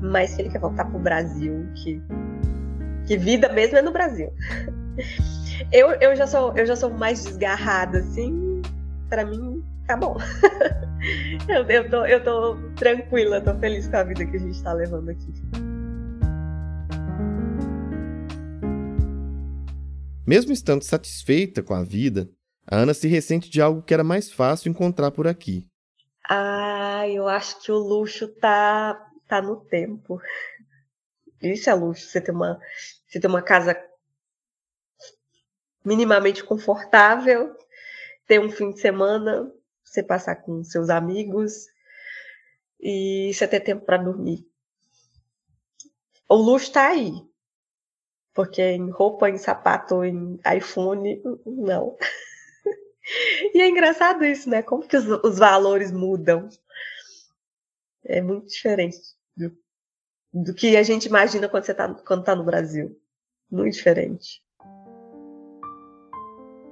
[0.00, 2.00] mas que ele quer voltar pro Brasil, que
[3.06, 4.30] que vida mesmo é no Brasil.
[5.72, 8.62] Eu, eu, já sou, eu já sou mais desgarrada, assim,
[9.10, 9.57] para mim
[9.88, 10.16] tá bom.
[11.48, 14.74] eu, eu, tô, eu tô tranquila, tô feliz com a vida que a gente tá
[14.74, 15.32] levando aqui.
[20.26, 22.28] Mesmo estando satisfeita com a vida,
[22.66, 25.66] a Ana se ressente de algo que era mais fácil encontrar por aqui.
[26.28, 30.20] Ah, eu acho que o luxo tá, tá no tempo.
[31.40, 32.60] Isso é luxo, você ter uma,
[33.06, 33.74] você ter uma casa
[35.82, 37.56] minimamente confortável,
[38.26, 39.50] ter um fim de semana,
[39.88, 41.66] você passar com seus amigos
[42.80, 44.46] e você ter tempo para dormir.
[46.28, 47.12] O luxo está aí.
[48.34, 51.96] Porque em roupa, em sapato, em iPhone, não.
[53.54, 54.62] e é engraçado isso, né?
[54.62, 56.48] Como que os, os valores mudam.
[58.04, 58.98] É muito diferente
[59.36, 59.56] do,
[60.32, 62.96] do que a gente imagina quando você está quando tá no Brasil.
[63.50, 64.40] Muito diferente.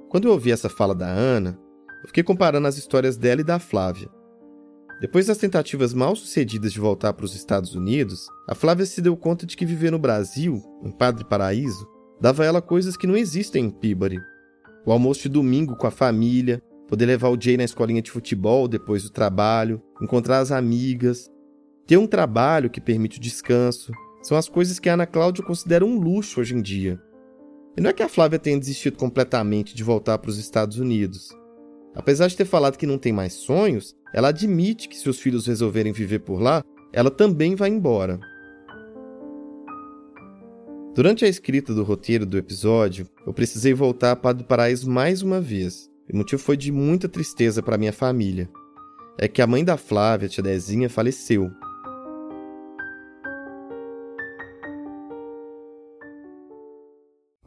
[0.09, 1.59] Quando eu ouvi essa fala da Ana,
[2.01, 4.09] eu fiquei comparando as histórias dela e da Flávia.
[4.99, 9.15] Depois das tentativas mal sucedidas de voltar para os Estados Unidos, a Flávia se deu
[9.15, 11.87] conta de que viver no Brasil, em Padre Paraíso,
[12.19, 14.19] dava a ela coisas que não existem em Peabody.
[14.85, 18.67] O almoço de domingo com a família, poder levar o Jay na escolinha de futebol
[18.67, 21.29] depois do trabalho, encontrar as amigas,
[21.85, 23.91] ter um trabalho que permite o descanso,
[24.23, 26.99] são as coisas que a Ana Cláudia considera um luxo hoje em dia.
[27.77, 31.29] E não é que a Flávia tenha desistido completamente de voltar para os Estados Unidos.
[31.97, 35.47] Apesar de ter falado que não tem mais sonhos, ela admite que se os filhos
[35.47, 38.19] resolverem viver por lá, ela também vai embora.
[40.93, 45.41] Durante a escrita do roteiro do episódio, eu precisei voltar a Padre Paraíso mais uma
[45.41, 45.89] vez.
[46.13, 48.47] O motivo foi de muita tristeza para minha família.
[49.17, 51.51] É que a mãe da Flávia, tia Dezinha, faleceu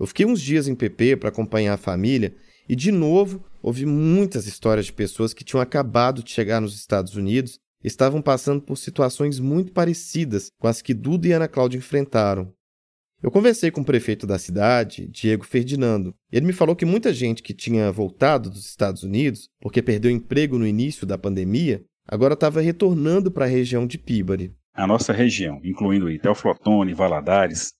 [0.01, 2.35] Eu fiquei uns dias em PP para acompanhar a família
[2.69, 7.17] e, de novo, ouvi muitas histórias de pessoas que tinham acabado de chegar nos Estados
[7.17, 11.79] Unidos e estavam passando por situações muito parecidas com as que Duda e Ana Cláudia
[11.79, 12.53] enfrentaram.
[13.23, 16.15] Eu conversei com o prefeito da cidade, Diego Ferdinando.
[16.33, 20.59] Ele me falou que muita gente que tinha voltado dos Estados Unidos porque perdeu emprego
[20.59, 24.55] no início da pandemia, agora estava retornando para a região de Píbari.
[24.73, 27.73] A nossa região, incluindo Itelflotone, Valadares,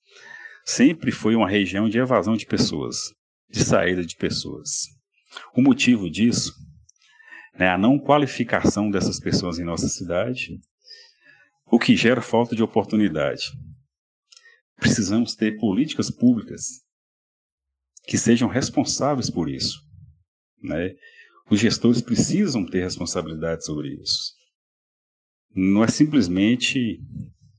[0.65, 2.97] sempre foi uma região de evasão de pessoas,
[3.51, 4.87] de saída de pessoas.
[5.55, 6.55] O motivo disso
[7.55, 10.61] é a não qualificação dessas pessoas em nossa cidade,
[11.67, 13.45] o que gera falta de oportunidade.
[14.77, 16.81] Precisamos ter políticas públicas
[18.05, 19.81] que sejam responsáveis por isso.
[20.63, 20.95] Né?
[21.51, 24.33] Os gestores precisam ter responsabilidade sobre isso.
[25.55, 27.01] Não é simplesmente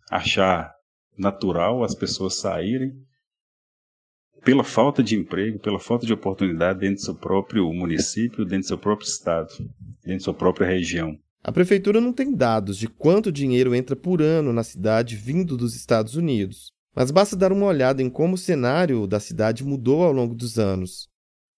[0.10, 0.74] achar
[1.18, 2.94] natural as pessoas saírem
[4.44, 8.68] pela falta de emprego, pela falta de oportunidade dentro do seu próprio município, dentro do
[8.68, 9.50] seu próprio estado,
[10.04, 11.18] dentro da sua própria região.
[11.44, 15.76] A prefeitura não tem dados de quanto dinheiro entra por ano na cidade vindo dos
[15.76, 20.12] Estados Unidos, mas basta dar uma olhada em como o cenário da cidade mudou ao
[20.12, 21.10] longo dos anos.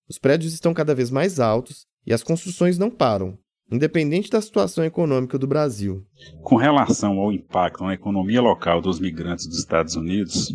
[0.07, 3.37] Os prédios estão cada vez mais altos e as construções não param
[3.71, 6.05] independente da situação econômica do Brasil.
[6.43, 10.53] Com relação ao impacto na economia local dos migrantes dos Estados Unidos,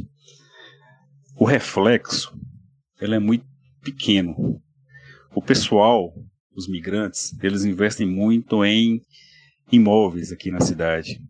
[1.39, 2.37] o reflexo
[3.01, 3.47] ele é muito
[3.81, 4.61] pequeno.
[5.33, 6.13] O pessoal,
[6.55, 9.01] os migrantes, eles investem muito em
[9.71, 11.21] imóveis aqui na cidade.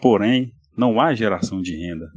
[0.00, 2.08] Porém, não há geração de renda,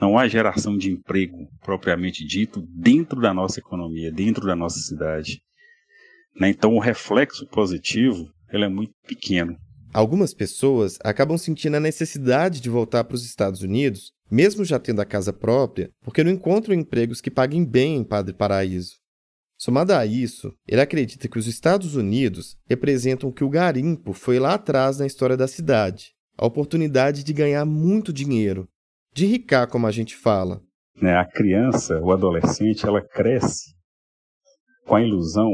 [0.00, 5.42] não há geração de emprego propriamente dito dentro da nossa economia, dentro da nossa cidade.
[6.34, 6.48] Né?
[6.48, 9.58] Então, o reflexo positivo ele é muito pequeno.
[9.92, 15.00] Algumas pessoas acabam sentindo a necessidade de voltar para os Estados Unidos, mesmo já tendo
[15.00, 18.94] a casa própria, porque não encontram empregos que paguem bem em Padre Paraíso.
[19.58, 24.38] Somado a isso, ele acredita que os Estados Unidos representam o que o garimpo foi
[24.38, 28.66] lá atrás na história da cidade a oportunidade de ganhar muito dinheiro,
[29.12, 30.62] de ricar, como a gente fala.
[31.00, 33.74] né, a criança, o adolescente, ela cresce
[34.86, 35.50] com a ilusão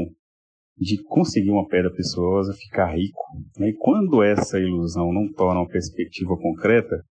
[0.77, 3.19] de conseguir uma pedra preciosa, ficar rico.
[3.57, 3.69] Né?
[3.69, 7.03] E quando essa ilusão não torna uma perspectiva concreta,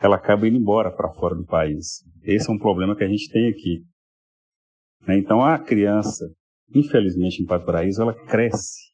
[0.00, 2.04] ela acaba indo embora para fora do país.
[2.22, 3.82] Esse é um problema que a gente tem aqui.
[5.06, 5.18] Né?
[5.18, 6.24] Então a criança,
[6.74, 8.92] infelizmente em Paraíso, ela cresce,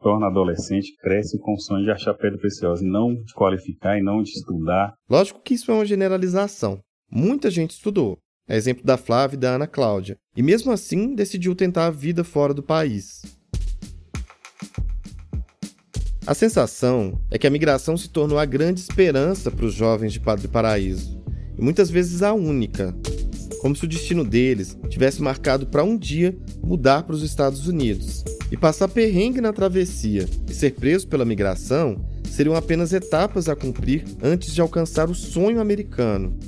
[0.00, 4.02] torna adolescente, cresce com o sonho de achar pedra preciosa, e não de qualificar e
[4.02, 4.94] não de estudar.
[5.08, 6.80] Lógico que isso é uma generalização.
[7.10, 8.18] Muita gente estudou.
[8.48, 10.16] É exemplo da Flávia e da Ana Cláudia.
[10.36, 13.22] E mesmo assim decidiu tentar a vida fora do país.
[16.24, 20.20] A sensação é que a migração se tornou a grande esperança para os jovens de
[20.20, 21.20] Padre Paraíso,
[21.58, 22.94] e muitas vezes a única,
[23.60, 28.22] como se o destino deles tivesse marcado para um dia mudar para os Estados Unidos.
[28.52, 34.04] E passar perrengue na travessia e ser preso pela migração seriam apenas etapas a cumprir
[34.22, 36.38] antes de alcançar o sonho americano.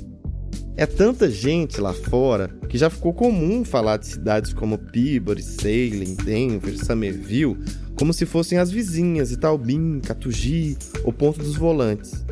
[0.77, 6.15] É tanta gente lá fora que já ficou comum falar de cidades como Peabody, Salem,
[6.15, 7.57] Denver, Somerville
[7.95, 12.25] como se fossem as vizinhas Itaubim, Catugi ou Ponto dos Volantes.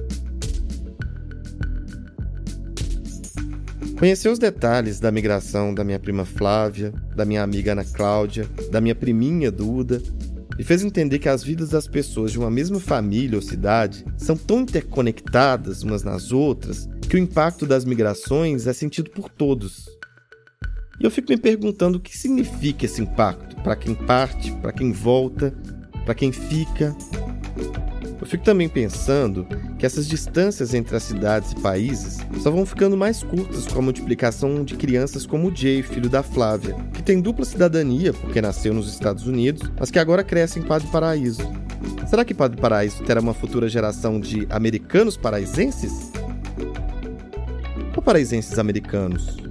[3.97, 8.81] Conhecer os detalhes da migração da minha prima Flávia, da minha amiga Ana Cláudia, da
[8.81, 10.01] minha priminha Duda,
[10.57, 14.35] me fez entender que as vidas das pessoas de uma mesma família ou cidade são
[14.35, 19.87] tão interconectadas umas nas outras que o impacto das migrações é sentido por todos.
[20.99, 24.91] E eu fico me perguntando o que significa esse impacto para quem parte, para quem
[24.91, 25.53] volta,
[26.05, 26.95] para quem fica.
[28.19, 29.45] Eu fico também pensando
[29.77, 33.81] que essas distâncias entre as cidades e países só vão ficando mais curtas com a
[33.81, 38.73] multiplicação de crianças como o Jay, filho da Flávia, que tem dupla cidadania porque nasceu
[38.73, 41.41] nos Estados Unidos, mas que agora cresce em Padre Paraíso.
[42.07, 46.11] Será que Padre Paraíso terá uma futura geração de americanos paraisenses?
[47.93, 49.42] Ou paraisenses americanos?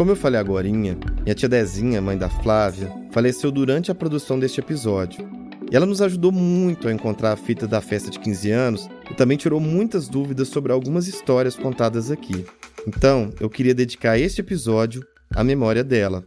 [0.00, 0.96] Como eu falei agora, minha
[1.34, 5.28] tia Dezinha, mãe da Flávia, faleceu durante a produção deste episódio.
[5.70, 9.14] E ela nos ajudou muito a encontrar a fita da festa de 15 anos e
[9.14, 12.46] também tirou muitas dúvidas sobre algumas histórias contadas aqui.
[12.88, 16.24] Então, eu queria dedicar este episódio à memória dela.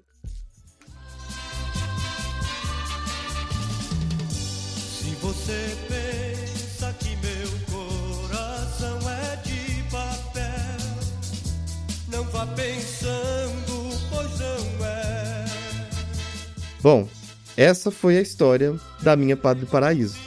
[16.84, 17.08] Bom,
[17.56, 20.20] essa foi a história da minha Padre Paraíso.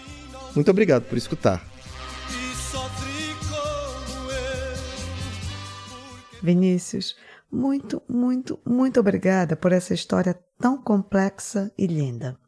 [0.54, 1.62] Muito obrigado por escutar.
[6.42, 7.14] Vinícius,
[7.52, 12.38] muito, muito, muito obrigada por essa história tão complexa e linda.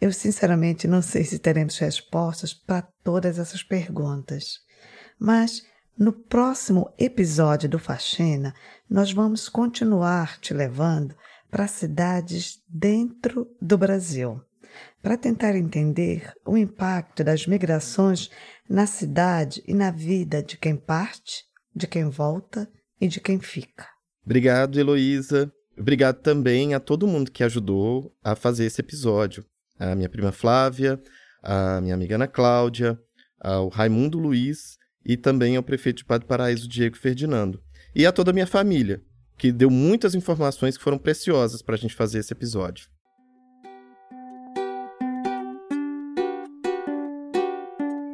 [0.00, 4.60] Eu sinceramente não sei se teremos respostas para todas essas perguntas,
[5.18, 5.66] mas
[5.98, 8.54] no próximo episódio do Faxina,
[8.88, 11.16] nós vamos continuar te levando
[11.54, 14.42] para cidades dentro do Brasil,
[15.00, 18.28] para tentar entender o impacto das migrações
[18.68, 22.68] na cidade e na vida de quem parte, de quem volta
[23.00, 23.86] e de quem fica.
[24.24, 25.48] Obrigado, Heloísa.
[25.78, 29.44] Obrigado também a todo mundo que ajudou a fazer esse episódio.
[29.78, 31.00] A minha prima Flávia,
[31.40, 32.98] a minha amiga Ana Cláudia,
[33.40, 34.76] ao Raimundo Luiz
[35.06, 37.62] e também ao prefeito de Padre Paraíso, Diego Ferdinando.
[37.94, 39.00] E a toda a minha família,
[39.36, 42.88] que deu muitas informações que foram preciosas para a gente fazer esse episódio.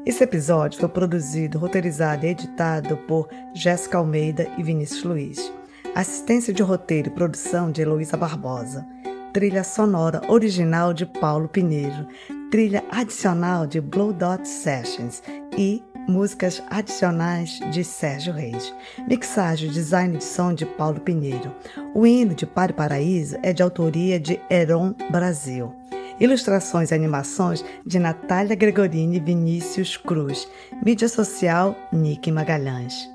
[0.06, 5.52] Esse episódio foi produzido, roteirizado e editado por Jéssica Almeida e Vinícius Luiz.
[5.94, 8.84] Assistência de roteiro e produção de Heloísa Barbosa.
[9.32, 12.08] Trilha sonora original de Paulo Pinheiro.
[12.50, 15.22] Trilha adicional de Blue Dot Sessions
[15.56, 18.74] e músicas adicionais de Sérgio Reis.
[19.08, 21.54] Mixagem, design de som de Paulo Pinheiro.
[21.94, 25.74] O hino de Pare Paraíso é de autoria de Heron Brasil.
[26.18, 30.48] Ilustrações e animações de Natália Gregorini e Vinícius Cruz.
[30.84, 33.08] Mídia social, Nick Magalhães.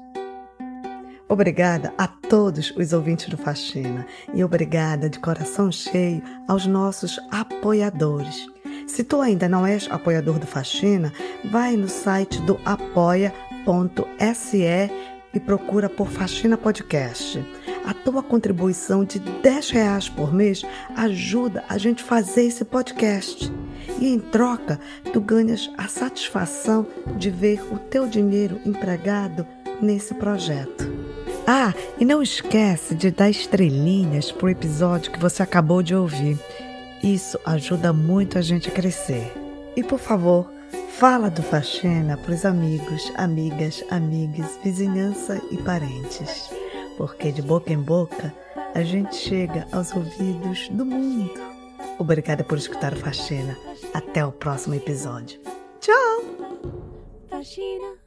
[1.27, 8.54] Obrigada a todos os ouvintes do Faxina e obrigada de coração cheio aos nossos apoiadores.
[8.87, 11.11] Se tu ainda não és apoiador do Faxina,
[11.51, 13.33] vai no site do apoia.se
[15.33, 17.43] e procura por Faxina Podcast.
[17.85, 20.63] A tua contribuição de 10 reais por mês
[20.95, 23.51] ajuda a gente a fazer esse podcast.
[23.99, 24.79] E em troca,
[25.11, 26.87] tu ganhas a satisfação
[27.17, 29.45] de ver o teu dinheiro empregado
[29.81, 30.91] nesse projeto.
[31.45, 36.39] Ah, e não esquece de dar estrelinhas pro episódio que você acabou de ouvir.
[37.05, 39.31] Isso ajuda muito a gente a crescer.
[39.75, 40.49] E por favor,
[40.97, 46.49] Fala do Faxina para os amigos, amigas, amigas, vizinhança e parentes.
[46.97, 48.33] Porque de boca em boca
[48.73, 51.33] a gente chega aos ouvidos do mundo.
[51.99, 53.57] Obrigada por escutar o Faxina.
[53.93, 55.41] Até o próximo episódio.
[55.81, 56.23] Tchau!
[57.29, 58.04] Faxina.